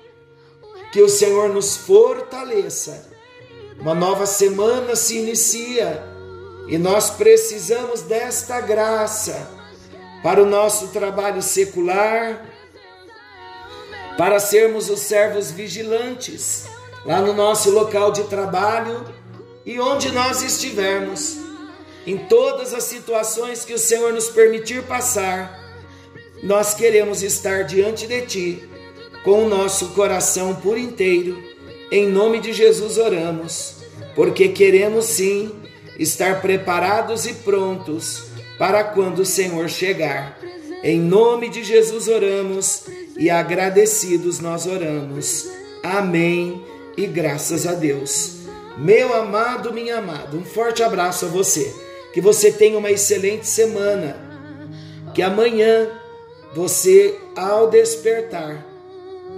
[0.93, 3.11] que o Senhor nos fortaleça.
[3.81, 6.01] Uma nova semana se inicia
[6.69, 9.51] e nós precisamos desta graça
[10.23, 12.47] para o nosso trabalho secular,
[14.17, 16.67] para sermos os servos vigilantes
[17.05, 19.05] lá no nosso local de trabalho
[19.67, 21.39] e onde nós estivermos,
[22.07, 25.63] em todas as situações que o Senhor nos permitir passar
[26.43, 28.69] nós queremos estar diante de Ti
[29.25, 31.43] com o nosso coração por inteiro.
[31.91, 33.77] Em nome de Jesus oramos,
[34.15, 35.51] porque queremos sim
[35.99, 38.25] estar preparados e prontos
[38.59, 40.39] para quando o Senhor chegar.
[40.83, 42.85] Em nome de Jesus oramos
[43.17, 45.49] e agradecidos nós oramos.
[45.83, 46.65] Amém
[46.97, 48.43] e graças a Deus.
[48.77, 51.73] Meu amado, minha amada, um forte abraço a você.
[52.13, 54.17] Que você tenha uma excelente semana.
[55.15, 55.89] Que amanhã
[56.55, 58.72] você, ao despertar,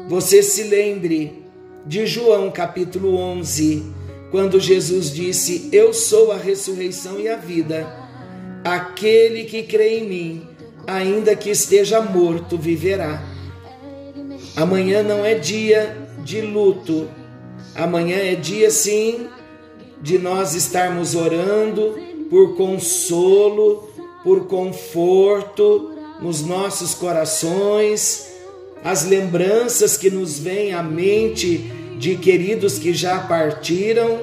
[0.09, 1.45] você se lembre
[1.87, 3.83] de João capítulo 11,
[4.31, 8.05] quando Jesus disse: Eu sou a ressurreição e a vida.
[8.65, 10.49] Aquele que crê em mim,
[10.87, 13.23] ainda que esteja morto, viverá.
[14.57, 17.09] Amanhã não é dia de luto,
[17.75, 19.27] amanhã é dia sim
[20.01, 21.99] de nós estarmos orando
[22.31, 23.89] por consolo,
[24.23, 28.34] por conforto, nos nossos corações,
[28.85, 31.59] as lembranças que nos vêm à mente
[31.99, 34.21] de queridos que já partiram,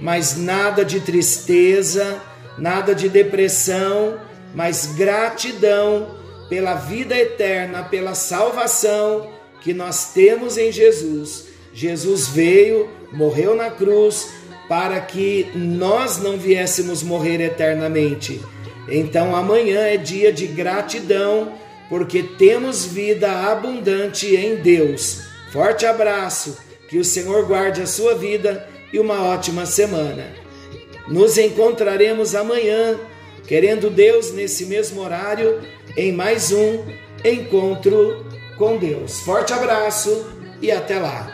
[0.00, 2.22] mas nada de tristeza,
[2.56, 4.18] nada de depressão,
[4.54, 6.14] mas gratidão
[6.48, 9.28] pela vida eterna, pela salvação
[9.60, 11.48] que nós temos em Jesus.
[11.74, 14.30] Jesus veio, morreu na cruz
[14.68, 18.40] para que nós não viéssemos morrer eternamente
[18.88, 21.52] então amanhã é dia de gratidão,
[21.88, 25.22] porque temos vida abundante em Deus.
[25.52, 30.34] Forte abraço, que o Senhor guarde a sua vida e uma ótima semana.
[31.08, 32.98] Nos encontraremos amanhã,
[33.46, 35.60] querendo Deus, nesse mesmo horário,
[35.96, 36.84] em mais um
[37.24, 38.26] encontro
[38.58, 39.20] com Deus.
[39.20, 40.26] Forte abraço
[40.60, 41.32] e até lá.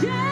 [0.00, 0.30] Fala,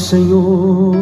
[0.00, 0.96] Senhor,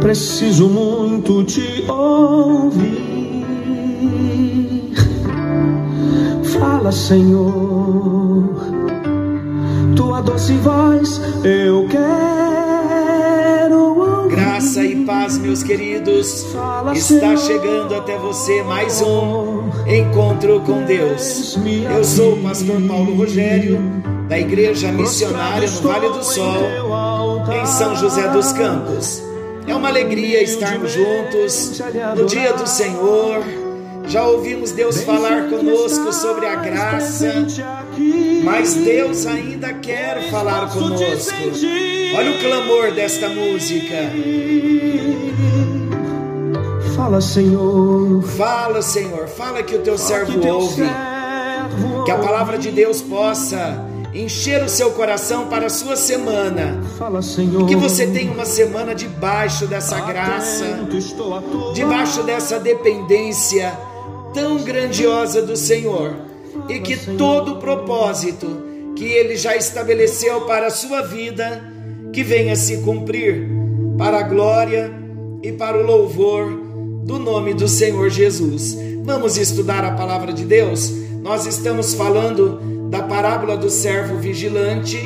[0.00, 3.44] preciso muito te ouvir.
[6.44, 8.54] Fala, Senhor,
[9.96, 12.06] tua doce voz eu quero
[14.30, 16.46] Graça e paz, meus queridos.
[16.94, 21.58] Está chegando até você mais um encontro com Deus.
[21.94, 23.95] Eu sou o pastor Paulo Rogério
[24.46, 29.20] Igreja Missionária no Vale do Sol, em São José dos Campos.
[29.66, 31.82] É uma alegria estarmos juntos
[32.16, 33.42] no dia do Senhor.
[34.06, 37.44] Já ouvimos Deus falar conosco sobre a graça,
[38.44, 41.34] mas Deus ainda quer falar conosco.
[42.16, 43.96] Olha o clamor desta música.
[46.94, 48.22] Fala, Senhor.
[48.22, 49.26] Fala, Senhor.
[49.26, 50.84] Fala que o teu servo ouve.
[52.04, 53.85] Que a palavra de Deus possa
[54.16, 56.82] encher o seu coração para a sua semana.
[56.98, 57.66] Fala, Senhor.
[57.66, 60.80] Que você tenha uma semana debaixo dessa graça,
[61.74, 63.76] debaixo dessa dependência
[64.32, 66.14] tão grandiosa do Senhor.
[66.68, 68.64] E que todo o propósito
[68.96, 71.62] que Ele já estabeleceu para a sua vida,
[72.12, 73.46] que venha se cumprir
[73.98, 74.92] para a glória
[75.42, 76.50] e para o louvor
[77.04, 78.76] do nome do Senhor Jesus.
[79.04, 80.90] Vamos estudar a palavra de Deus?
[81.22, 84.98] Nós estamos falando da parábola do servo vigilante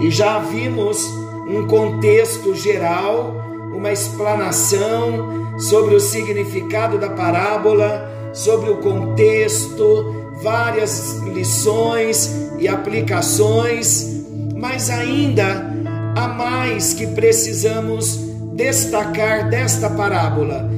[0.00, 1.04] e já vimos
[1.48, 3.34] um contexto geral,
[3.74, 14.24] uma explanação sobre o significado da parábola, sobre o contexto, várias lições e aplicações,
[14.54, 15.72] mas ainda
[16.16, 18.16] há mais que precisamos
[18.54, 20.68] destacar desta parábola.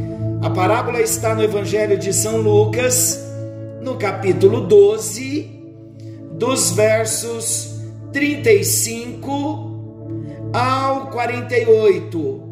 [0.43, 3.19] A parábola está no Evangelho de São Lucas,
[3.81, 5.54] no capítulo 12,
[6.35, 7.77] dos versos
[8.13, 12.43] 35 ao 48.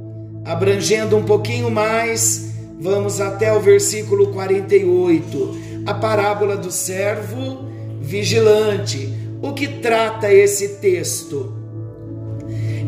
[0.44, 5.82] Abrangendo um pouquinho mais, vamos até o versículo 48.
[5.86, 7.68] A parábola do servo
[8.00, 9.12] vigilante.
[9.42, 11.52] O que trata esse texto?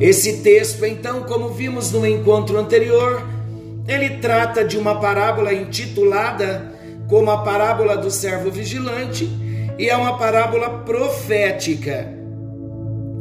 [0.01, 3.27] Esse texto, então, como vimos no encontro anterior,
[3.87, 6.73] ele trata de uma parábola intitulada
[7.09, 9.44] como a parábola do servo vigilante
[9.79, 12.13] e é uma parábola profética.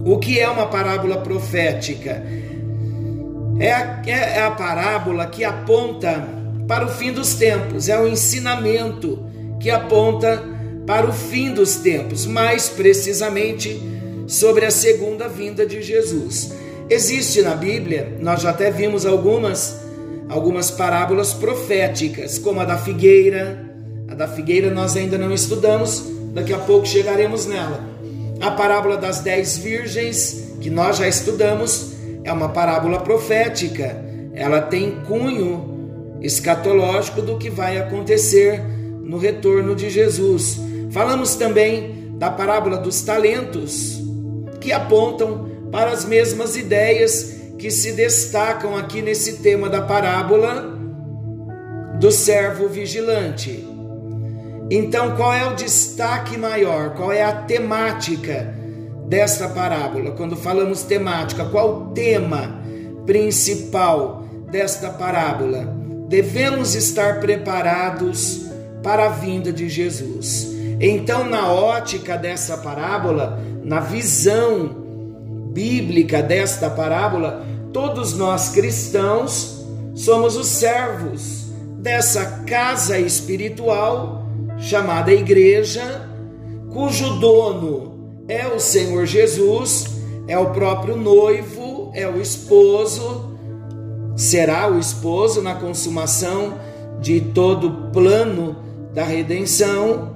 [0.05, 2.23] O que é uma parábola profética?
[3.59, 6.27] É a, é a parábola que aponta
[6.67, 9.25] para o fim dos tempos, é o ensinamento
[9.59, 10.43] que aponta
[10.85, 13.81] para o fim dos tempos, mais precisamente
[14.27, 16.53] sobre a segunda vinda de Jesus.
[16.89, 19.81] Existe na Bíblia, nós já até vimos algumas
[20.29, 23.71] algumas parábolas proféticas, como a da figueira.
[24.07, 26.03] A da figueira nós ainda não estudamos,
[26.34, 27.81] daqui a pouco chegaremos nela.
[28.41, 34.03] A parábola das dez virgens, que nós já estudamos, é uma parábola profética.
[34.34, 38.61] Ela tem cunho escatológico do que vai acontecer
[39.01, 40.59] no retorno de Jesus.
[40.91, 44.01] Falamos também da parábola dos talentos,
[44.59, 50.77] que apontam para as mesmas ideias que se destacam aqui nesse tema da parábola
[51.99, 53.72] do servo vigilante.
[54.76, 56.95] Então, qual é o destaque maior?
[56.95, 58.55] Qual é a temática
[59.07, 60.13] desta parábola?
[60.13, 62.59] Quando falamos temática, qual o tema
[63.05, 65.78] principal desta parábola?
[66.09, 68.47] Devemos estar preparados
[68.82, 70.47] para a vinda de Jesus.
[70.82, 74.76] Então, na ótica dessa parábola, na visão
[75.53, 81.43] bíblica desta parábola, todos nós cristãos somos os servos
[81.78, 84.22] dessa casa espiritual
[84.57, 86.09] chamada igreja,
[86.71, 87.93] cujo dono
[88.27, 89.97] é o Senhor Jesus,
[90.27, 93.37] é o próprio noivo, é o esposo,
[94.15, 96.53] será o esposo na consumação
[96.99, 98.55] de todo o plano
[98.93, 100.13] da redenção,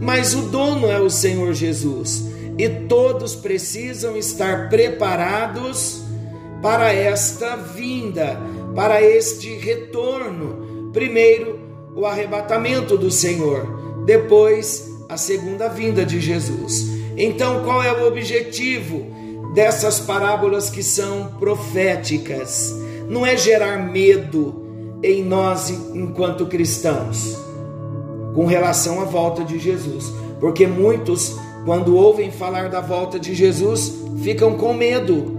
[0.00, 6.02] mas o dono é o Senhor Jesus e todos precisam estar preparados
[6.60, 8.38] para esta vinda,
[8.74, 10.90] para este retorno.
[10.92, 11.61] Primeiro,
[11.94, 16.86] o arrebatamento do Senhor, depois, a segunda vinda de Jesus.
[17.16, 19.06] Então, qual é o objetivo
[19.54, 22.74] dessas parábolas que são proféticas?
[23.08, 27.36] Não é gerar medo em nós enquanto cristãos
[28.34, 33.92] com relação à volta de Jesus, porque muitos, quando ouvem falar da volta de Jesus,
[34.22, 35.38] ficam com medo,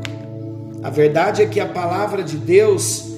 [0.84, 3.13] a verdade é que a palavra de Deus,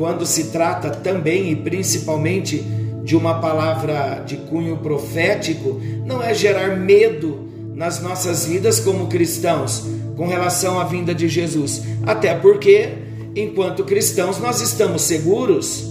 [0.00, 2.64] quando se trata também e principalmente
[3.04, 9.84] de uma palavra de cunho profético, não é gerar medo nas nossas vidas como cristãos
[10.16, 11.82] com relação à vinda de Jesus.
[12.06, 12.94] Até porque,
[13.36, 15.84] enquanto cristãos, nós estamos seguros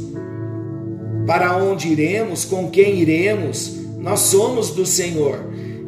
[1.28, 5.38] para onde iremos, com quem iremos, nós somos do Senhor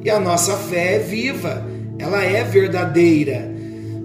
[0.03, 1.65] e a nossa fé é viva,
[1.97, 3.51] ela é verdadeira.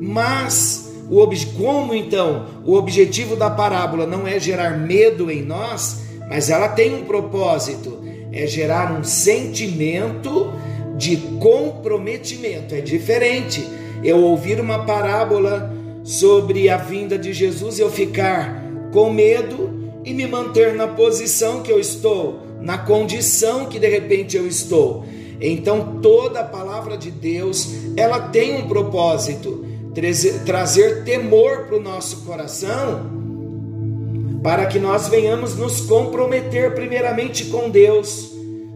[0.00, 1.26] Mas o
[1.57, 6.94] como então o objetivo da parábola não é gerar medo em nós, mas ela tem
[6.94, 7.98] um propósito,
[8.32, 10.52] é gerar um sentimento
[10.96, 12.74] de comprometimento.
[12.74, 13.64] É diferente
[14.02, 20.14] eu ouvir uma parábola sobre a vinda de Jesus e eu ficar com medo e
[20.14, 25.04] me manter na posição que eu estou, na condição que de repente eu estou.
[25.40, 29.65] Então toda a palavra de Deus, ela tem um propósito,
[30.44, 33.11] trazer temor para o nosso coração,
[34.42, 38.30] para que nós venhamos nos comprometer primeiramente com Deus,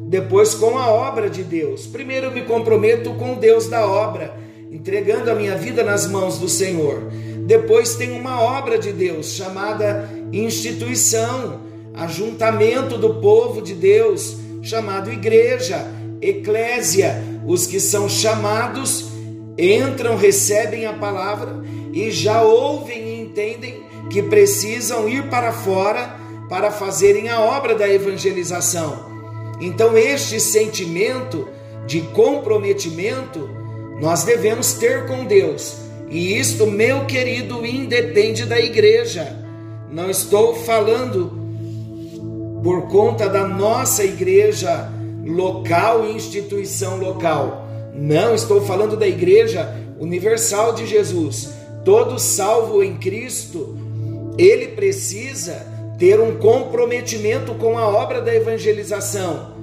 [0.09, 1.87] depois com a obra de Deus.
[1.87, 4.35] Primeiro eu me comprometo com Deus da obra,
[4.71, 7.03] entregando a minha vida nas mãos do Senhor.
[7.47, 11.61] Depois tem uma obra de Deus chamada instituição,
[11.93, 15.87] ajuntamento do povo de Deus, chamado igreja,
[16.23, 17.23] eclésia.
[17.47, 19.10] Os que são chamados
[19.59, 26.71] entram, recebem a palavra e já ouvem e entendem que precisam ir para fora para
[26.71, 29.09] fazerem a obra da evangelização.
[29.61, 31.49] Então, este sentimento
[31.87, 33.49] de comprometimento
[34.01, 35.77] nós devemos ter com Deus.
[36.09, 39.37] E isto, meu querido, independe da igreja.
[39.91, 41.39] Não estou falando
[42.63, 44.91] por conta da nossa igreja
[45.25, 47.60] local e instituição local.
[47.95, 51.51] Não, estou falando da igreja universal de Jesus.
[51.85, 53.77] Todo salvo em Cristo,
[54.39, 55.67] ele precisa
[55.99, 59.55] ter um comprometimento com a obra da evangelização.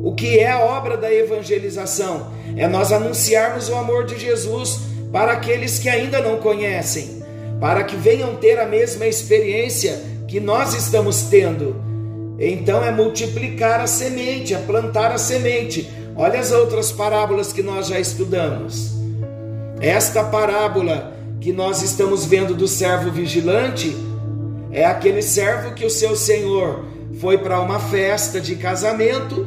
[0.00, 2.32] O que é a obra da evangelização?
[2.56, 4.80] É nós anunciarmos o amor de Jesus
[5.12, 7.18] para aqueles que ainda não conhecem
[7.60, 11.76] para que venham ter a mesma experiência que nós estamos tendo.
[12.38, 15.88] Então é multiplicar a semente, é plantar a semente.
[16.18, 18.90] Olha as outras parábolas que nós já estudamos.
[19.80, 23.96] Esta parábola que nós estamos vendo do servo vigilante
[24.72, 26.84] é aquele servo que o seu senhor
[27.20, 29.46] foi para uma festa de casamento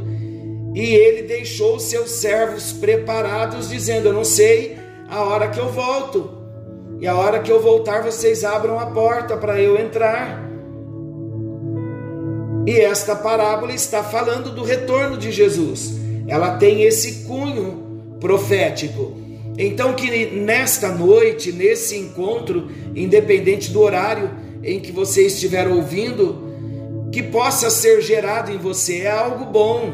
[0.74, 4.78] e ele deixou seus servos preparados, dizendo: Eu não sei
[5.10, 6.32] a hora que eu volto
[7.02, 10.42] e a hora que eu voltar, vocês abram a porta para eu entrar.
[12.66, 16.01] E esta parábola está falando do retorno de Jesus.
[16.32, 19.18] Ela tem esse cunho profético.
[19.58, 24.32] Então, que nesta noite, nesse encontro, independente do horário
[24.64, 29.94] em que você estiver ouvindo, que possa ser gerado em você é algo bom.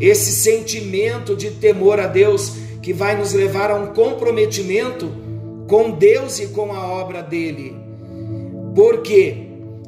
[0.00, 2.52] Esse sentimento de temor a Deus
[2.82, 5.08] que vai nos levar a um comprometimento
[5.68, 7.76] com Deus e com a obra dele.
[8.74, 9.36] Por quê?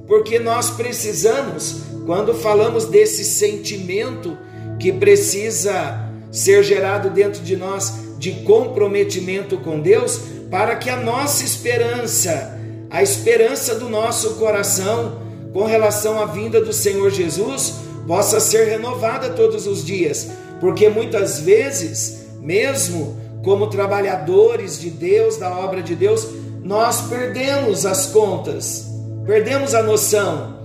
[0.06, 4.38] Porque nós precisamos, quando falamos desse sentimento
[4.82, 10.20] que precisa ser gerado dentro de nós de comprometimento com Deus,
[10.50, 12.58] para que a nossa esperança,
[12.90, 15.22] a esperança do nosso coração
[15.52, 17.74] com relação à vinda do Senhor Jesus,
[18.08, 20.30] possa ser renovada todos os dias,
[20.60, 26.26] porque muitas vezes, mesmo como trabalhadores de Deus, da obra de Deus,
[26.60, 28.86] nós perdemos as contas,
[29.24, 30.56] perdemos a noção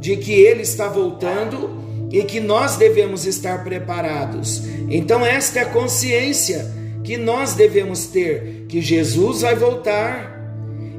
[0.00, 4.62] de que Ele está voltando e que nós devemos estar preparados.
[4.88, 6.66] Então, esta é a consciência
[7.04, 10.38] que nós devemos ter: que Jesus vai voltar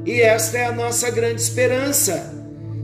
[0.04, 2.34] e esta é a nossa grande esperança.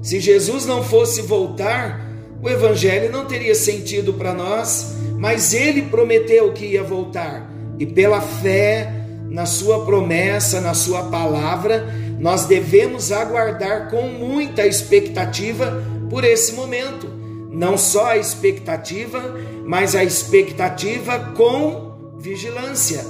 [0.02, 2.00] Se Jesus não fosse voltar,
[2.42, 8.20] o Evangelho não teria sentido para nós, mas Ele prometeu que ia voltar e pela
[8.20, 8.92] fé
[9.28, 11.86] na Sua promessa, na Sua palavra,
[12.18, 17.15] nós devemos aguardar com muita expectativa por esse momento.
[17.56, 19.34] Não só a expectativa,
[19.64, 23.04] mas a expectativa com vigilância.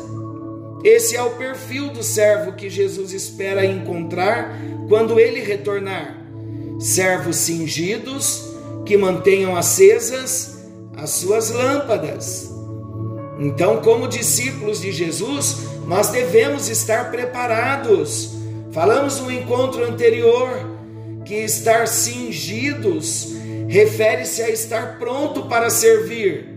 [0.85, 4.57] Esse é o perfil do servo que Jesus espera encontrar
[4.89, 6.25] quando ele retornar.
[6.79, 10.65] Servos cingidos que mantenham acesas
[10.97, 12.57] as suas lâmpadas
[13.39, 18.31] então, como discípulos de Jesus, nós devemos estar preparados.
[18.73, 20.49] Falamos no encontro anterior
[21.25, 23.36] que estar cingidos
[23.69, 26.55] refere-se a estar pronto para servir.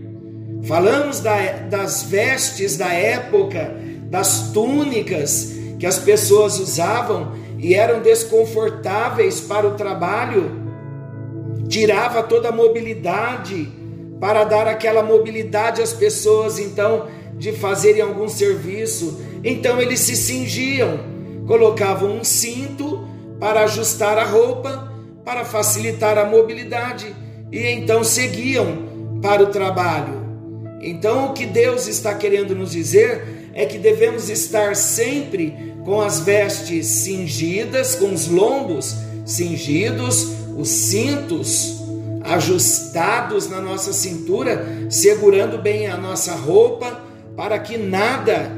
[0.66, 9.40] Falamos da, das vestes da época, das túnicas que as pessoas usavam e eram desconfortáveis
[9.40, 10.50] para o trabalho,
[11.68, 13.68] tirava toda a mobilidade
[14.20, 19.20] para dar aquela mobilidade às pessoas, então, de fazerem algum serviço.
[19.42, 21.00] Então eles se cingiam,
[21.46, 23.08] colocavam um cinto
[23.38, 24.89] para ajustar a roupa,
[25.24, 27.14] para facilitar a mobilidade,
[27.52, 30.20] e então seguiam para o trabalho.
[30.80, 36.20] Então, o que Deus está querendo nos dizer é que devemos estar sempre com as
[36.20, 38.96] vestes cingidas, com os lombos
[39.26, 41.80] cingidos, os cintos
[42.22, 47.02] ajustados na nossa cintura, segurando bem a nossa roupa,
[47.36, 48.52] para que nada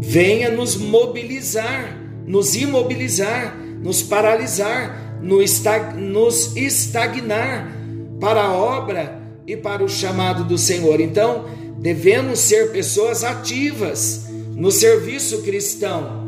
[0.00, 7.72] venha nos mobilizar, nos imobilizar, nos paralisar, nos estagnar
[8.20, 11.00] para a obra e para o chamado do Senhor.
[11.00, 11.46] Então,
[11.78, 16.24] devemos ser pessoas ativas no serviço cristão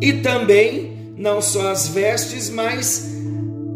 [0.00, 3.10] e também não só as vestes, mas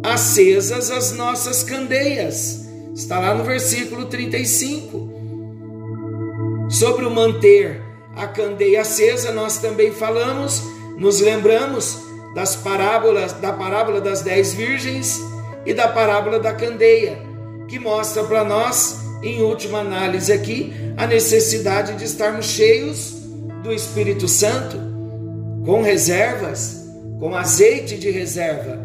[0.03, 2.65] acesas as nossas candeias.
[2.95, 5.13] Está lá no versículo 35.
[6.71, 7.83] Sobre o manter
[8.17, 10.63] a candeia acesa, nós também falamos,
[10.97, 11.99] nos lembramos
[12.35, 15.21] das parábolas, da parábola das dez virgens
[15.65, 17.19] e da parábola da candeia,
[17.69, 23.15] que mostra para nós, em última análise aqui, a necessidade de estarmos cheios
[23.63, 24.77] do Espírito Santo,
[25.65, 26.85] com reservas,
[27.19, 28.79] com azeite de reserva.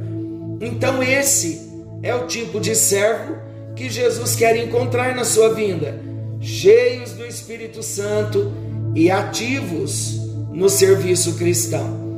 [0.61, 1.69] Então, esse
[2.01, 3.35] é o tipo de servo
[3.75, 5.99] que Jesus quer encontrar na sua vinda,
[6.39, 8.51] cheios do Espírito Santo
[8.95, 10.19] e ativos
[10.53, 12.08] no serviço cristão.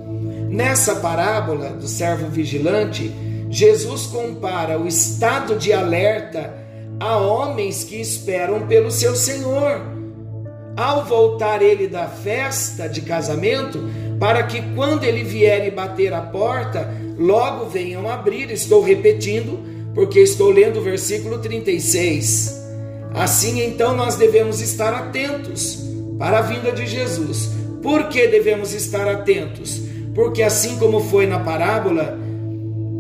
[0.51, 3.09] Nessa parábola do servo vigilante,
[3.49, 6.53] Jesus compara o estado de alerta
[6.99, 9.81] a homens que esperam pelo seu Senhor.
[10.75, 13.79] Ao voltar ele da festa de casamento,
[14.19, 18.51] para que quando ele vier e bater a porta, logo venham abrir.
[18.51, 19.57] Estou repetindo,
[19.95, 22.61] porque estou lendo o versículo 36.
[23.13, 25.79] Assim então nós devemos estar atentos
[26.19, 27.51] para a vinda de Jesus.
[27.81, 29.90] Por que devemos estar atentos?
[30.13, 32.17] Porque assim como foi na parábola,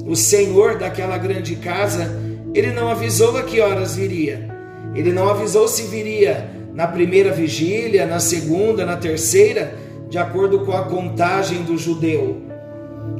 [0.05, 2.19] o senhor daquela grande casa,
[2.53, 4.49] ele não avisou a que horas viria.
[4.95, 9.75] Ele não avisou se viria na primeira vigília, na segunda, na terceira,
[10.09, 12.41] de acordo com a contagem do judeu.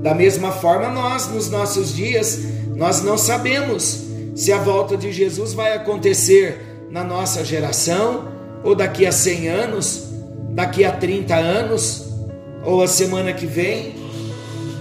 [0.02, 2.40] Da mesma forma, nós, nos nossos dias,
[2.76, 8.30] nós não sabemos se a volta de Jesus vai acontecer na nossa geração,
[8.64, 10.10] ou daqui a 100 anos,
[10.50, 12.11] daqui a 30 anos,
[12.64, 13.96] ou a semana que vem,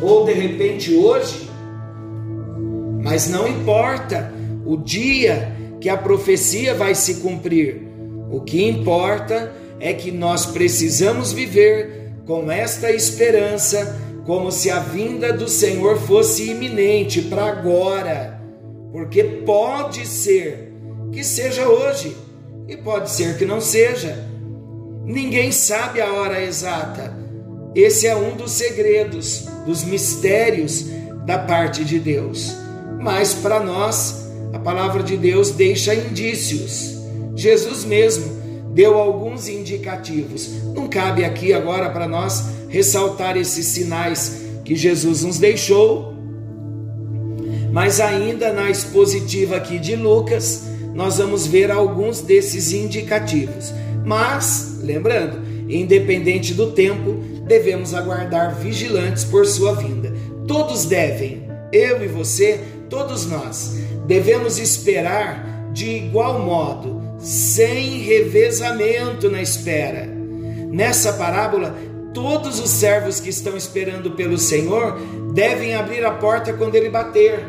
[0.01, 1.49] ou de repente hoje.
[3.03, 4.33] Mas não importa
[4.65, 7.83] o dia que a profecia vai se cumprir.
[8.31, 15.33] O que importa é que nós precisamos viver com esta esperança, como se a vinda
[15.33, 18.41] do Senhor fosse iminente para agora,
[18.93, 20.73] porque pode ser
[21.11, 22.17] que seja hoje
[22.69, 24.29] e pode ser que não seja.
[25.05, 27.20] Ninguém sabe a hora exata.
[27.75, 30.87] Esse é um dos segredos, dos mistérios
[31.25, 32.57] da parte de Deus.
[32.99, 36.99] Mas para nós, a palavra de Deus deixa indícios.
[37.37, 38.41] Jesus mesmo
[38.73, 40.49] deu alguns indicativos.
[40.75, 46.15] Não cabe aqui agora para nós ressaltar esses sinais que Jesus nos deixou,
[47.73, 53.73] mas ainda na expositiva aqui de Lucas, nós vamos ver alguns desses indicativos.
[54.05, 57.17] Mas, lembrando, independente do tempo,
[57.51, 60.15] devemos aguardar vigilantes por sua vinda.
[60.47, 63.77] Todos devem, eu e você, todos nós,
[64.07, 70.07] devemos esperar de igual modo, sem revezamento na espera.
[70.07, 71.75] Nessa parábola,
[72.15, 75.01] todos os servos que estão esperando pelo Senhor
[75.35, 77.45] devem abrir a porta quando ele bater.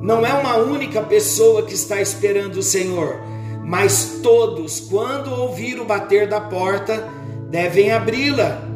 [0.00, 3.20] Não é uma única pessoa que está esperando o Senhor,
[3.62, 7.06] mas todos, quando ouvir o bater da porta,
[7.50, 8.73] devem abri-la.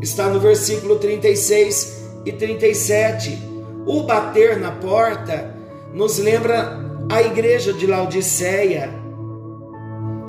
[0.00, 3.38] Está no versículo 36 e 37.
[3.86, 5.54] O bater na porta
[5.94, 6.78] nos lembra
[7.10, 8.90] a igreja de Laodiceia.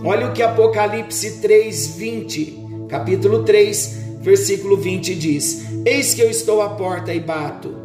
[0.04, 6.62] Olha o que Apocalipse 3, 20, capítulo 3, versículo 20 diz: Eis que eu estou
[6.62, 7.76] à porta e bato.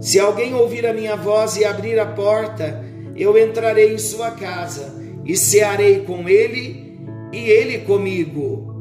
[0.00, 2.84] Se alguém ouvir a minha voz e abrir a porta,
[3.16, 7.00] eu entrarei em sua casa e cearei com ele
[7.32, 8.74] e ele comigo.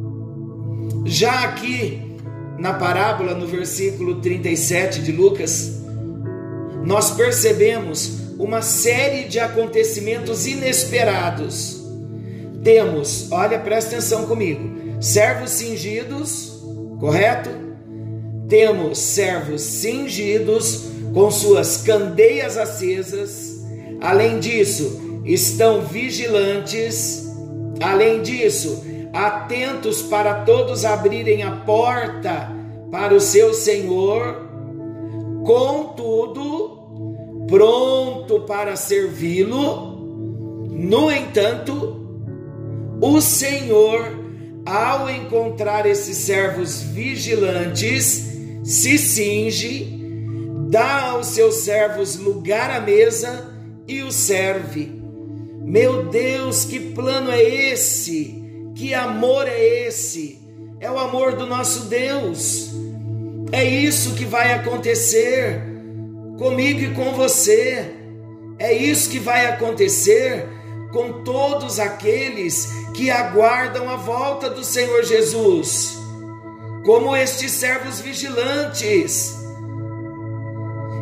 [1.04, 2.07] Já aqui
[2.58, 5.82] na parábola, no versículo 37 de Lucas,
[6.84, 11.84] nós percebemos uma série de acontecimentos inesperados.
[12.64, 16.62] Temos, olha, presta atenção comigo, servos cingidos,
[17.00, 17.50] correto?
[18.48, 20.84] Temos servos cingidos
[21.14, 23.58] com suas candeias acesas.
[24.00, 27.28] Além disso, estão vigilantes,
[27.82, 28.84] além disso,
[29.14, 32.56] atentos para todos abrirem a porta
[32.92, 34.48] para o seu Senhor,
[35.46, 39.98] contudo, pronto para servi-lo.
[40.70, 41.98] No entanto,
[43.02, 44.18] o Senhor,
[44.66, 48.28] ao encontrar esses servos vigilantes,
[48.64, 49.98] se cinge,
[50.70, 53.54] dá aos seus servos lugar à mesa
[53.88, 54.92] e o serve.
[55.64, 58.47] Meu Deus, que plano é esse
[58.78, 60.40] Que amor é esse?
[60.80, 62.70] É o amor do nosso Deus.
[63.52, 65.60] É isso que vai acontecer
[66.38, 67.92] comigo e com você.
[68.60, 70.48] É isso que vai acontecer
[70.94, 75.98] com todos aqueles que aguardam a volta do Senhor Jesus,
[76.86, 79.36] como estes servos vigilantes.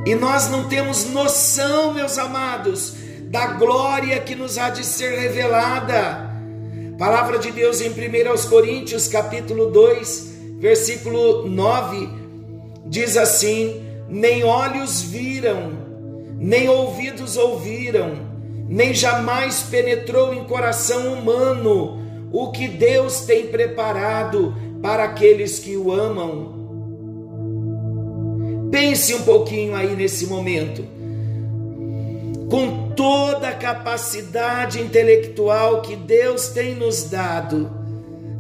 [0.06, 6.25] E nós não temos noção, meus amados, da glória que nos há de ser revelada.
[6.98, 12.08] Palavra de Deus em 1 Coríntios, capítulo 2, versículo 9,
[12.86, 15.74] diz assim: Nem olhos viram,
[16.40, 18.14] nem ouvidos ouviram,
[18.70, 22.00] nem jamais penetrou em coração humano
[22.32, 26.56] o que Deus tem preparado para aqueles que o amam.
[28.72, 30.86] Pense um pouquinho aí nesse momento.
[32.50, 37.72] Com toda a capacidade intelectual que Deus tem nos dado,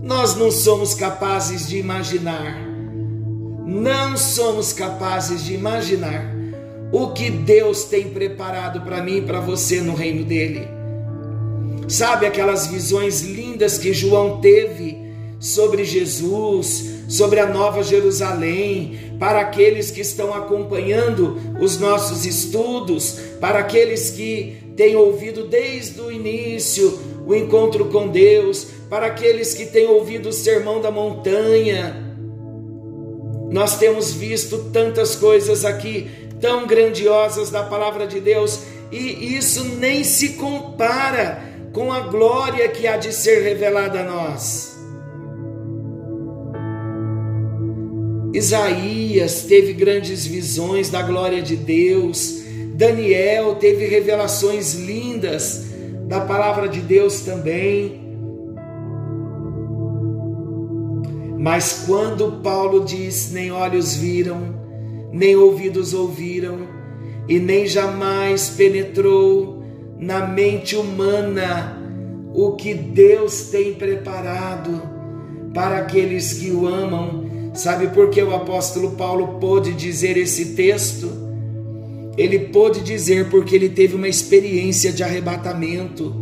[0.02, 2.56] nós não somos capazes de imaginar.
[3.66, 6.34] Não somos capazes de imaginar
[6.92, 10.68] o que Deus tem preparado para mim e para você no reino dele.
[11.88, 15.05] Sabe aquelas visões lindas que João teve
[15.40, 23.60] sobre Jesus, sobre a Nova Jerusalém, para aqueles que estão acompanhando os nossos estudos, para
[23.60, 29.88] aqueles que têm ouvido desde o início o encontro com Deus, para aqueles que têm
[29.88, 32.04] ouvido o sermão da montanha.
[33.52, 36.10] Nós temos visto tantas coisas aqui
[36.40, 38.60] tão grandiosas da palavra de Deus,
[38.92, 41.42] e isso nem se compara
[41.74, 44.75] com a glória que há de ser revelada a nós.
[48.36, 55.68] Isaías teve grandes visões da glória de Deus, Daniel teve revelações lindas
[56.06, 58.04] da palavra de Deus também.
[61.40, 64.54] Mas quando Paulo diz: nem olhos viram,
[65.14, 66.58] nem ouvidos ouviram,
[67.30, 69.64] e nem jamais penetrou
[69.98, 71.82] na mente humana
[72.34, 74.82] o que Deus tem preparado
[75.54, 77.25] para aqueles que o amam.
[77.56, 81.10] Sabe por que o apóstolo Paulo pôde dizer esse texto?
[82.18, 86.14] Ele pôde dizer porque ele teve uma experiência de arrebatamento,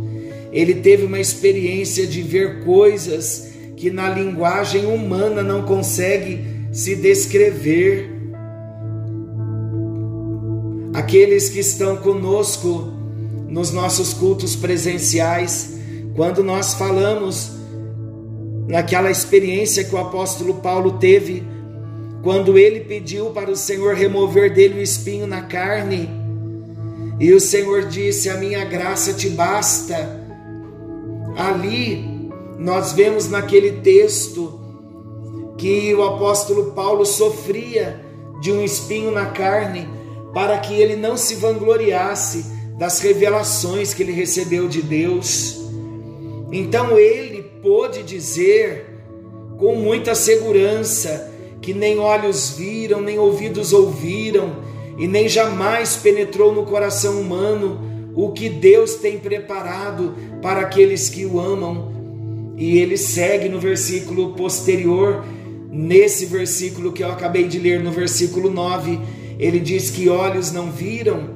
[0.52, 6.38] ele teve uma experiência de ver coisas que na linguagem humana não consegue
[6.72, 8.10] se descrever
[10.94, 12.92] aqueles que estão conosco
[13.48, 15.74] nos nossos cultos presenciais,
[16.14, 17.52] quando nós falamos
[18.66, 21.42] naquela experiência que o apóstolo Paulo teve,
[22.22, 26.08] quando ele pediu para o Senhor remover dele o espinho na carne,
[27.20, 30.22] e o Senhor disse: A minha graça te basta.
[31.36, 34.60] Ali nós vemos naquele texto
[35.56, 38.00] que o apóstolo Paulo sofria
[38.40, 39.88] de um espinho na carne,
[40.32, 42.44] para que ele não se vangloriasse
[42.78, 45.60] das revelações que ele recebeu de Deus.
[46.50, 47.33] Então ele
[47.64, 48.84] pôde dizer
[49.56, 54.56] com muita segurança que nem olhos viram, nem ouvidos ouviram,
[54.98, 61.24] e nem jamais penetrou no coração humano o que Deus tem preparado para aqueles que
[61.24, 62.52] o amam.
[62.58, 65.24] E ele segue no versículo posterior,
[65.70, 69.00] nesse versículo que eu acabei de ler, no versículo 9
[69.38, 71.30] ele diz que olhos não viram,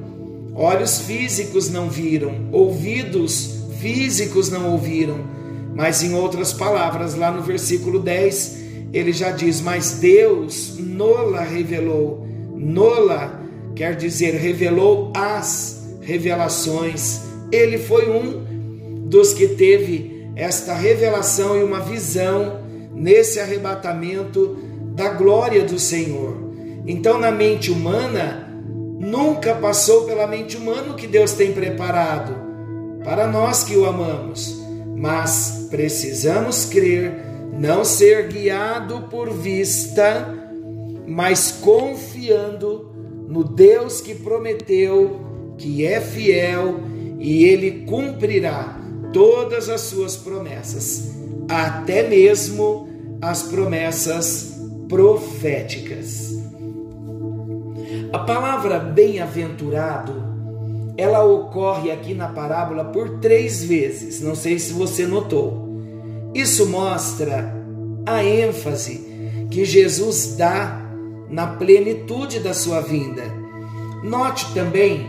[0.55, 5.38] olhos físicos não viram, ouvidos físicos não ouviram.
[5.73, 8.57] Mas em outras palavras, lá no versículo 10,
[8.93, 12.27] ele já diz: Mas Deus nola revelou.
[12.55, 13.39] Nola
[13.75, 17.21] quer dizer revelou as revelações.
[17.51, 22.61] Ele foi um dos que teve esta revelação e uma visão
[22.93, 24.57] nesse arrebatamento
[24.93, 26.35] da glória do Senhor.
[26.85, 28.49] Então, na mente humana,
[28.99, 32.35] nunca passou pela mente humana o que Deus tem preparado
[33.03, 34.58] para nós que o amamos.
[34.99, 37.23] Mas precisamos crer,
[37.57, 40.27] não ser guiado por vista,
[41.07, 42.91] mas confiando
[43.25, 45.21] no Deus que prometeu,
[45.57, 46.81] que é fiel
[47.17, 48.77] e ele cumprirá
[49.13, 51.11] todas as suas promessas,
[51.47, 52.89] até mesmo
[53.21, 56.37] as promessas proféticas.
[58.11, 60.28] A palavra bem-aventurado,
[60.99, 65.69] ela ocorre aqui na parábola por três vezes, não sei se você notou.
[66.33, 67.55] Isso mostra
[68.05, 70.81] a ênfase que Jesus dá
[71.29, 73.23] na plenitude da sua vinda.
[74.03, 75.07] Note também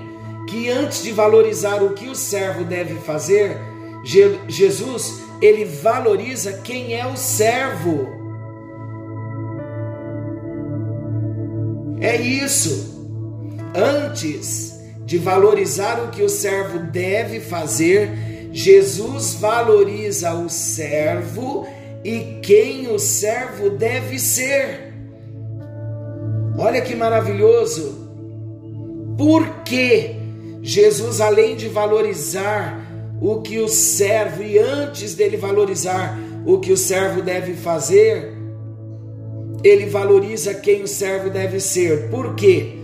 [0.48, 3.58] que antes de valorizar o que o servo deve fazer,
[4.04, 8.08] Jesus ele valoriza quem é o servo.
[12.00, 12.88] É isso.
[13.74, 14.79] Antes
[15.10, 21.66] de valorizar o que o servo deve fazer, Jesus valoriza o servo
[22.04, 24.94] e quem o servo deve ser.
[26.56, 28.08] Olha que maravilhoso!
[29.18, 30.14] Porque
[30.62, 32.80] Jesus, além de valorizar
[33.20, 38.32] o que o servo, e antes dele valorizar o que o servo deve fazer,
[39.64, 42.08] ele valoriza quem o servo deve ser.
[42.10, 42.76] Por quê?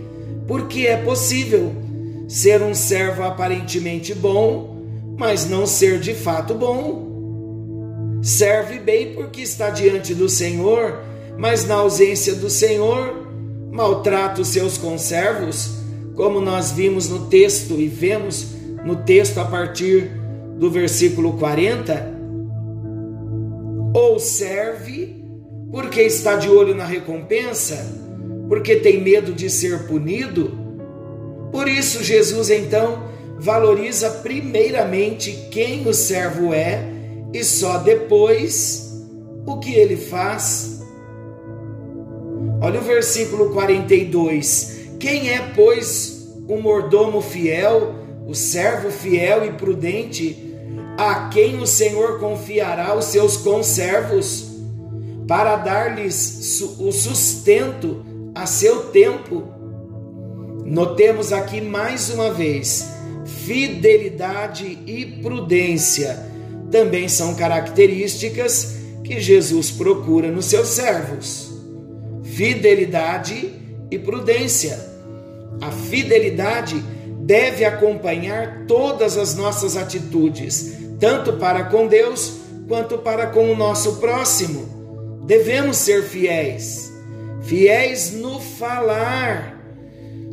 [0.45, 1.86] Porque é possível
[2.27, 4.77] ser um servo aparentemente bom,
[5.17, 8.19] mas não ser de fato bom.
[8.21, 11.01] Serve bem porque está diante do Senhor,
[11.37, 13.27] mas na ausência do Senhor,
[13.71, 15.77] maltrata os seus conservos,
[16.15, 18.47] como nós vimos no texto e vemos
[18.83, 20.11] no texto a partir
[20.57, 22.17] do versículo 40,
[23.93, 25.15] ou serve
[25.71, 27.75] porque está de olho na recompensa,
[28.47, 30.66] porque tem medo de ser punido.
[31.51, 33.03] Por isso, Jesus então
[33.39, 36.83] valoriza primeiramente quem o servo é
[37.33, 39.05] e só depois
[39.45, 40.81] o que ele faz.
[42.61, 44.77] Olha o versículo 42.
[44.99, 47.93] Quem é, pois, o mordomo fiel,
[48.27, 50.47] o servo fiel e prudente?
[50.97, 54.47] a quem o Senhor confiará os seus conservos,
[55.27, 59.43] para dar-lhes o sustento a seu tempo.
[60.67, 62.85] Notemos aqui mais uma vez:
[63.25, 66.27] fidelidade e prudência
[66.69, 71.53] também são características que Jesus procura nos seus servos.
[72.21, 73.53] Fidelidade
[73.89, 74.77] e prudência.
[75.61, 76.83] A fidelidade
[77.21, 83.95] deve acompanhar todas as nossas atitudes, tanto para com Deus quanto para com o nosso
[83.95, 85.23] próximo.
[85.25, 86.91] Devemos ser fiéis,
[87.41, 89.56] fiéis no falar.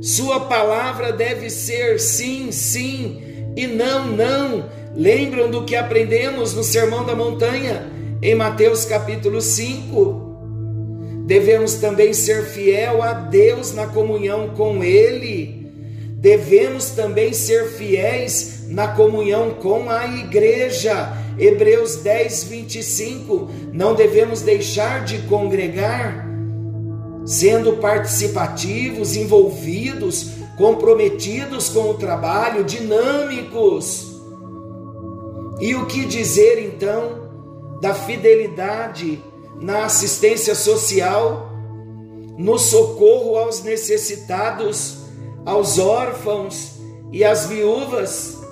[0.04, 3.22] Sua palavra deve ser sim, sim
[3.56, 4.68] e não, não.
[4.94, 7.90] Lembram do que aprendemos no Sermão da Montanha,
[8.20, 11.24] em Mateus capítulo 5?
[11.24, 15.72] Devemos também ser fiel a Deus na comunhão com Ele.
[16.18, 21.14] Devemos também ser fiéis na comunhão com a igreja.
[21.38, 23.50] Hebreus 10, 25.
[23.72, 26.23] Não devemos deixar de congregar,
[27.24, 34.20] sendo participativos, envolvidos, comprometidos com o trabalho, dinâmicos.
[35.60, 37.24] E o que dizer então
[37.80, 39.22] da fidelidade
[39.60, 41.50] na assistência social,
[42.36, 44.98] no socorro aos necessitados,
[45.44, 46.80] aos órfãos
[47.12, 48.44] e às viúvas?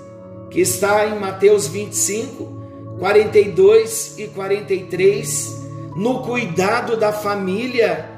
[0.53, 5.63] que está em Mateus 25, 42 e 43,
[5.97, 8.11] no cuidado da família.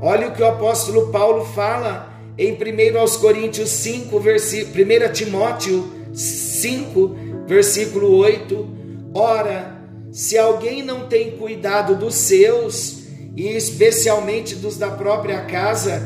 [0.00, 5.90] Olha o que o apóstolo Paulo fala em 1 aos Coríntios 5, versículo 1 Timóteo
[6.14, 8.68] 5, versículo 8.
[9.12, 9.78] Ora,
[10.10, 13.00] se alguém não tem cuidado dos seus,
[13.36, 16.02] e especialmente dos da própria casa,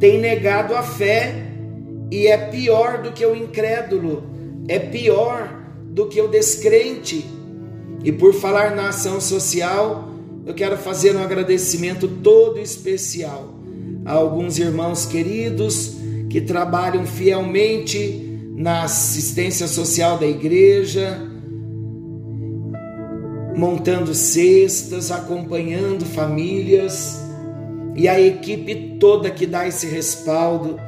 [0.00, 1.34] tem negado a fé
[2.10, 4.34] e é pior do que o incrédulo
[4.68, 7.24] é pior do que o descrente.
[8.02, 10.08] E por falar na ação social,
[10.46, 13.54] eu quero fazer um agradecimento todo especial
[14.04, 15.96] a alguns irmãos queridos
[16.28, 18.20] que trabalham fielmente
[18.54, 21.18] na assistência social da igreja,
[23.56, 27.18] montando cestas, acompanhando famílias
[27.96, 30.78] e a equipe toda que dá esse respaldo.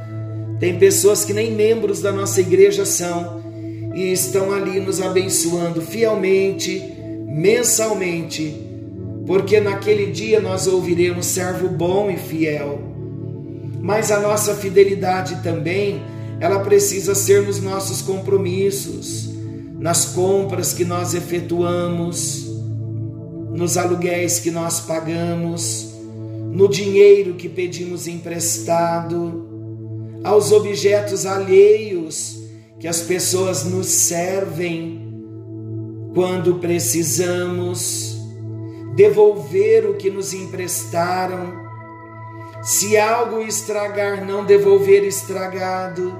[0.59, 3.43] Tem pessoas que nem membros da nossa igreja são,
[3.95, 6.83] e estão ali nos abençoando fielmente,
[7.27, 8.66] mensalmente,
[9.27, 12.81] porque naquele dia nós ouviremos servo bom e fiel.
[13.81, 16.01] Mas a nossa fidelidade também,
[16.41, 19.31] ela precisa ser nos nossos compromissos,
[19.79, 22.47] nas compras que nós efetuamos,
[23.53, 25.95] nos aluguéis que nós pagamos,
[26.53, 29.47] no dinheiro que pedimos emprestado,
[30.23, 32.39] aos objetos alheios
[32.79, 35.07] que as pessoas nos servem
[36.15, 38.16] quando precisamos,
[38.97, 41.65] devolver o que nos emprestaram.
[42.63, 46.19] Se algo estragar, não devolver estragado.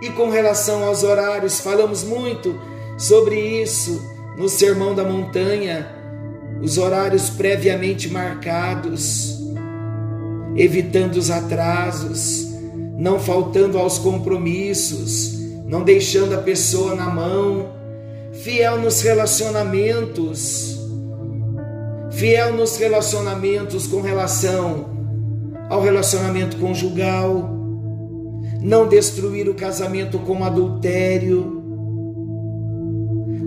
[0.00, 2.58] E com relação aos horários, falamos muito
[2.96, 4.00] sobre isso
[4.38, 5.94] no Sermão da Montanha,
[6.62, 9.38] os horários previamente marcados,
[10.56, 12.48] evitando os atrasos,
[12.96, 17.72] não faltando aos compromissos não deixando a pessoa na mão,
[18.44, 20.81] fiel nos relacionamentos,
[22.12, 24.90] fiel nos relacionamentos com relação
[25.68, 27.50] ao relacionamento conjugal,
[28.60, 31.60] não destruir o casamento com adultério.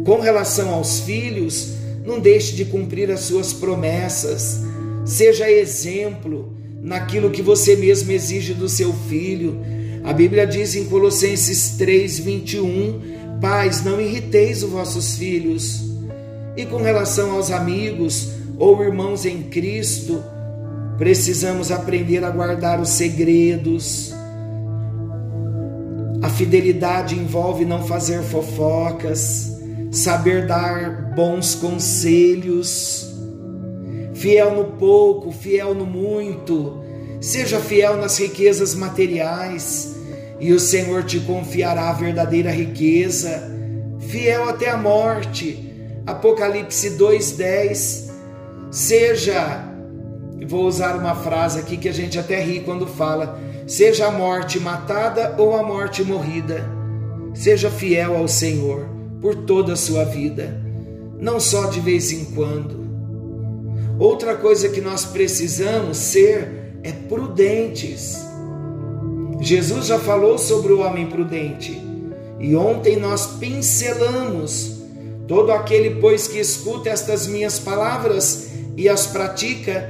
[0.05, 1.73] Com relação aos filhos,
[2.05, 4.61] não deixe de cumprir as suas promessas,
[5.05, 9.59] seja exemplo naquilo que você mesmo exige do seu filho.
[10.03, 15.83] A Bíblia diz em Colossenses 3:21, Pais, não irriteis os vossos filhos.
[16.57, 20.23] E com relação aos amigos ou irmãos em Cristo,
[20.97, 24.13] precisamos aprender a guardar os segredos.
[26.21, 29.59] A fidelidade envolve não fazer fofocas,
[29.91, 33.13] saber dar bons conselhos,
[34.13, 36.81] fiel no pouco, fiel no muito,
[37.21, 39.95] seja fiel nas riquezas materiais,
[40.39, 43.51] e o Senhor te confiará a verdadeira riqueza,
[43.99, 45.61] fiel até a morte.
[46.05, 48.04] Apocalipse 2:10.
[48.75, 49.63] Seja,
[50.45, 54.59] vou usar uma frase aqui que a gente até ri quando fala, seja a morte
[54.59, 56.69] matada ou a morte morrida,
[57.33, 58.85] seja fiel ao Senhor
[59.21, 60.61] por toda a sua vida,
[61.17, 62.85] não só de vez em quando.
[63.97, 68.27] Outra coisa que nós precisamos ser é prudentes.
[69.39, 71.81] Jesus já falou sobre o homem prudente
[72.41, 74.81] e ontem nós pincelamos
[75.29, 79.89] todo aquele, pois, que escuta estas minhas palavras e as pratica,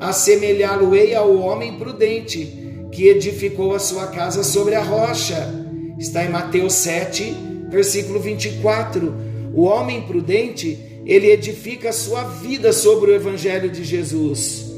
[0.00, 5.52] assemelhá-lo-ei ao homem prudente que edificou a sua casa sobre a rocha.
[5.98, 7.34] Está em Mateus 7,
[7.68, 9.14] versículo 24.
[9.52, 14.72] O homem prudente, ele edifica a sua vida sobre o evangelho de Jesus,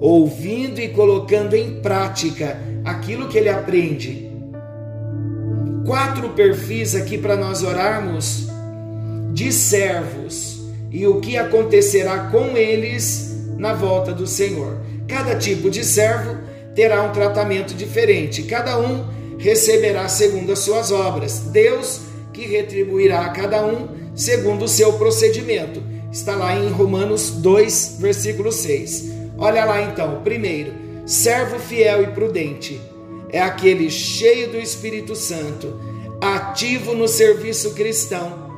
[0.00, 4.30] ouvindo e colocando em prática aquilo que ele aprende.
[5.86, 8.46] Quatro perfis aqui para nós orarmos
[9.32, 10.61] de servos
[10.92, 14.78] e o que acontecerá com eles na volta do Senhor.
[15.08, 16.36] Cada tipo de servo
[16.74, 19.06] terá um tratamento diferente, cada um
[19.38, 21.40] receberá segundo as suas obras.
[21.40, 25.82] Deus que retribuirá a cada um segundo o seu procedimento.
[26.10, 29.10] Está lá em Romanos 2, versículo 6.
[29.38, 30.72] Olha lá então, primeiro,
[31.06, 32.92] servo fiel e prudente
[33.32, 35.80] é aquele cheio do Espírito Santo,
[36.20, 38.52] ativo no serviço cristão.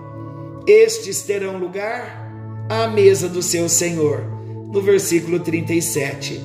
[0.66, 2.23] Estes terão lugar
[2.68, 4.24] à mesa do seu Senhor.
[4.72, 6.40] No versículo 37.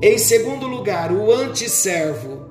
[0.00, 2.42] Em segundo lugar, o antisservo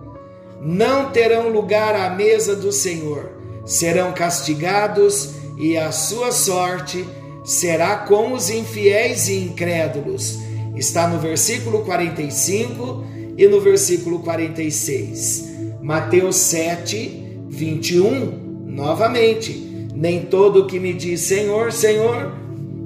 [0.61, 7.05] não terão lugar à mesa do Senhor serão castigados e a sua sorte
[7.43, 10.39] será com os infiéis e incrédulos.
[10.75, 13.03] Está no versículo 45
[13.37, 15.49] e no versículo 46.
[15.81, 19.69] Mateus 7, 21, novamente.
[19.95, 22.33] Nem todo que me diz Senhor, Senhor,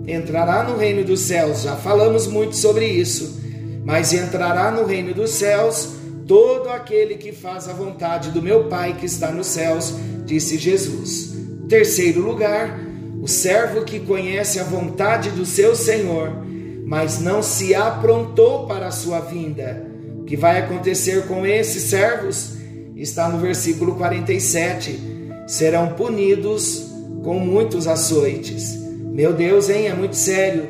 [0.07, 1.61] entrará no reino dos céus.
[1.61, 3.41] Já falamos muito sobre isso.
[3.83, 5.95] Mas entrará no reino dos céus
[6.27, 9.93] todo aquele que faz a vontade do meu Pai que está nos céus
[10.25, 11.35] disse Jesus.
[11.69, 12.79] Terceiro lugar,
[13.21, 16.31] o servo que conhece a vontade do seu Senhor,
[16.85, 19.85] mas não se aprontou para a sua vinda.
[20.19, 22.53] O que vai acontecer com esses servos?
[22.95, 24.99] Está no versículo 47.
[25.47, 26.87] Serão punidos
[27.23, 28.84] com muitos açoites.
[29.15, 29.87] Meu Deus, hein?
[29.87, 30.67] É muito sério.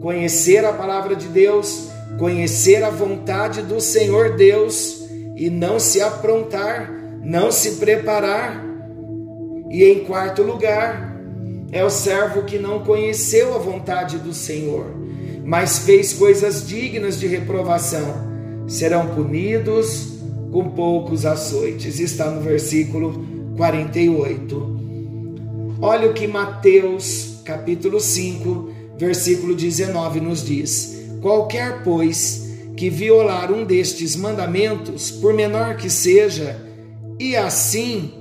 [0.00, 6.90] Conhecer a palavra de Deus, conhecer a vontade do Senhor Deus e não se aprontar,
[7.22, 8.68] não se preparar
[9.70, 11.16] e em quarto lugar,
[11.70, 14.86] é o servo que não conheceu a vontade do Senhor,
[15.44, 18.28] mas fez coisas dignas de reprovação.
[18.66, 20.18] Serão punidos
[20.50, 22.00] com poucos açoites.
[22.00, 23.24] Está no versículo
[23.56, 24.80] 48.
[25.80, 33.64] Olha o que Mateus, capítulo 5, versículo 19 nos diz: Qualquer, pois, que violar um
[33.64, 36.64] destes mandamentos, por menor que seja,
[37.18, 38.14] e assim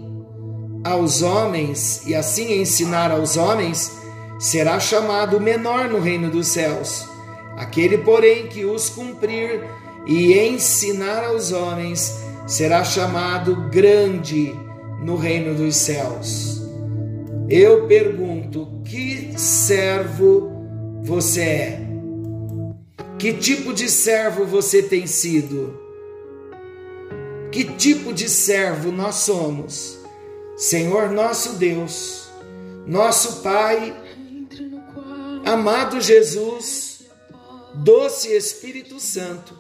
[0.84, 3.92] aos homens e assim ensinar aos homens,
[4.40, 7.08] será chamado menor no reino dos céus.
[7.56, 9.62] Aquele, porém, que os cumprir
[10.08, 12.16] e ensinar aos homens,
[12.48, 14.56] será chamado grande
[15.04, 16.49] no reino dos céus.
[17.50, 20.52] Eu pergunto: que servo
[21.02, 21.82] você é?
[23.18, 25.78] Que tipo de servo você tem sido?
[27.52, 29.98] Que tipo de servo nós somos?
[30.56, 32.30] Senhor nosso Deus,
[32.86, 33.96] nosso Pai,
[35.44, 37.06] amado Jesus,
[37.74, 39.58] doce Espírito Santo,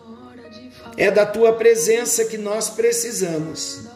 [0.96, 3.89] é da tua presença que nós precisamos,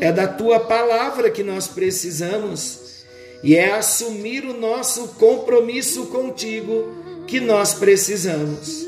[0.00, 3.04] é da tua palavra que nós precisamos,
[3.42, 6.88] e é assumir o nosso compromisso contigo
[7.26, 8.86] que nós precisamos.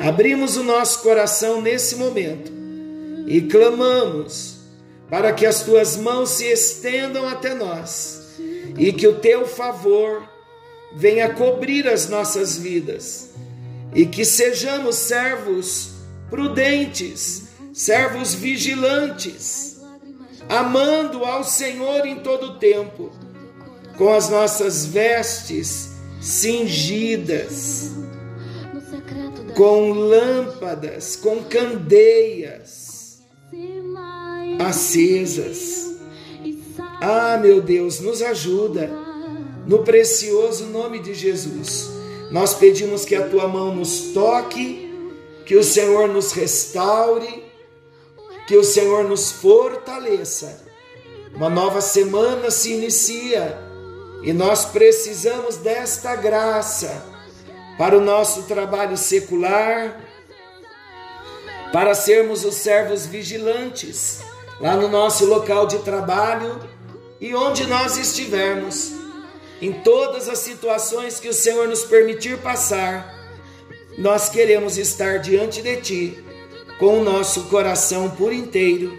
[0.00, 2.52] Abrimos o nosso coração nesse momento
[3.26, 4.56] e clamamos
[5.08, 8.34] para que as tuas mãos se estendam até nós
[8.76, 10.28] e que o teu favor
[10.94, 13.30] venha cobrir as nossas vidas
[13.94, 15.92] e que sejamos servos
[16.28, 19.73] prudentes, servos vigilantes,
[20.48, 23.10] amando ao Senhor em todo o tempo,
[23.96, 25.90] com as nossas vestes
[26.20, 27.92] cingidas,
[29.56, 33.22] com lâmpadas, com candeias
[34.58, 35.94] acesas.
[37.00, 38.90] Ah, meu Deus, nos ajuda
[39.66, 41.90] no precioso nome de Jesus.
[42.30, 44.90] Nós pedimos que a tua mão nos toque,
[45.44, 47.43] que o Senhor nos restaure,
[48.46, 50.64] que o Senhor nos fortaleça.
[51.34, 53.58] Uma nova semana se inicia
[54.22, 57.04] e nós precisamos desta graça
[57.76, 60.00] para o nosso trabalho secular,
[61.72, 64.20] para sermos os servos vigilantes
[64.60, 66.60] lá no nosso local de trabalho
[67.20, 68.92] e onde nós estivermos,
[69.60, 73.12] em todas as situações que o Senhor nos permitir passar,
[73.98, 76.24] nós queremos estar diante de Ti
[76.78, 78.96] com o nosso coração por inteiro.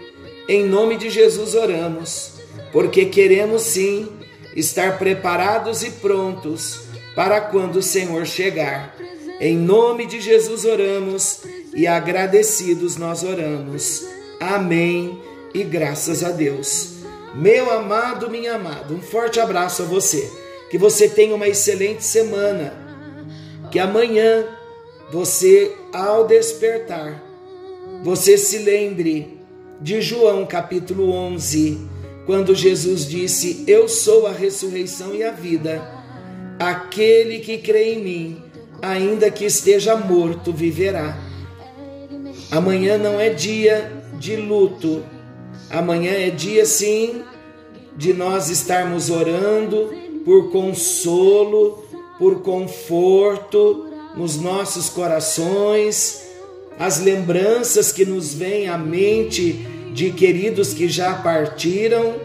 [0.48, 2.32] Em nome de Jesus oramos,
[2.72, 4.08] porque queremos sim
[4.54, 6.80] estar preparados e prontos
[7.14, 8.96] para quando o Senhor chegar.
[9.40, 11.40] Em nome de Jesus oramos
[11.74, 14.06] e agradecidos nós oramos.
[14.40, 15.20] Amém
[15.52, 16.96] e graças a Deus.
[17.34, 20.30] Meu amado, minha amada, um forte abraço a você.
[20.70, 22.72] Que você tenha uma excelente semana.
[23.70, 24.46] Que amanhã
[25.10, 27.22] você, ao despertar,
[28.02, 29.38] você se lembre
[29.80, 31.78] de João capítulo 11,
[32.24, 35.94] quando Jesus disse: Eu sou a ressurreição e a vida.
[36.58, 38.42] Aquele que crê em mim,
[38.80, 41.18] ainda que esteja morto, viverá.
[42.50, 45.02] Amanhã não é dia de luto,
[45.68, 47.22] amanhã é dia sim
[47.96, 49.92] de nós estarmos orando
[50.24, 51.84] por consolo,
[52.18, 53.86] por conforto
[54.16, 56.25] nos nossos corações,
[56.78, 59.52] as lembranças que nos vêm à mente
[59.92, 62.16] de queridos que já partiram,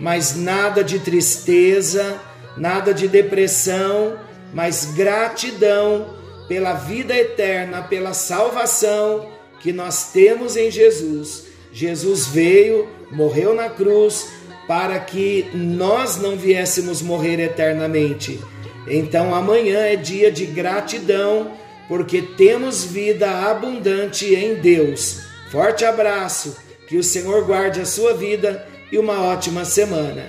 [0.00, 2.20] mas nada de tristeza
[2.56, 4.18] nada de depressão,
[4.52, 6.14] mas gratidão
[6.48, 9.30] pela vida eterna, pela salvação
[9.60, 11.46] que nós temos em Jesus.
[11.72, 14.28] Jesus veio, morreu na cruz
[14.66, 18.40] para que nós não viéssemos morrer eternamente.
[18.86, 21.52] Então amanhã é dia de gratidão,
[21.92, 25.20] porque temos vida abundante em Deus.
[25.50, 26.56] Forte abraço,
[26.88, 30.24] que o Senhor guarde a sua vida e uma ótima semana.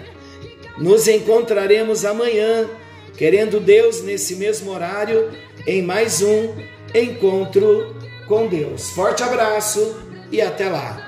[0.78, 2.70] Nos encontraremos amanhã,
[3.16, 5.32] querendo Deus, nesse mesmo horário,
[5.66, 6.54] em mais um
[6.94, 7.96] encontro
[8.28, 8.90] com Deus.
[8.90, 9.96] Forte abraço
[10.30, 11.00] e até lá.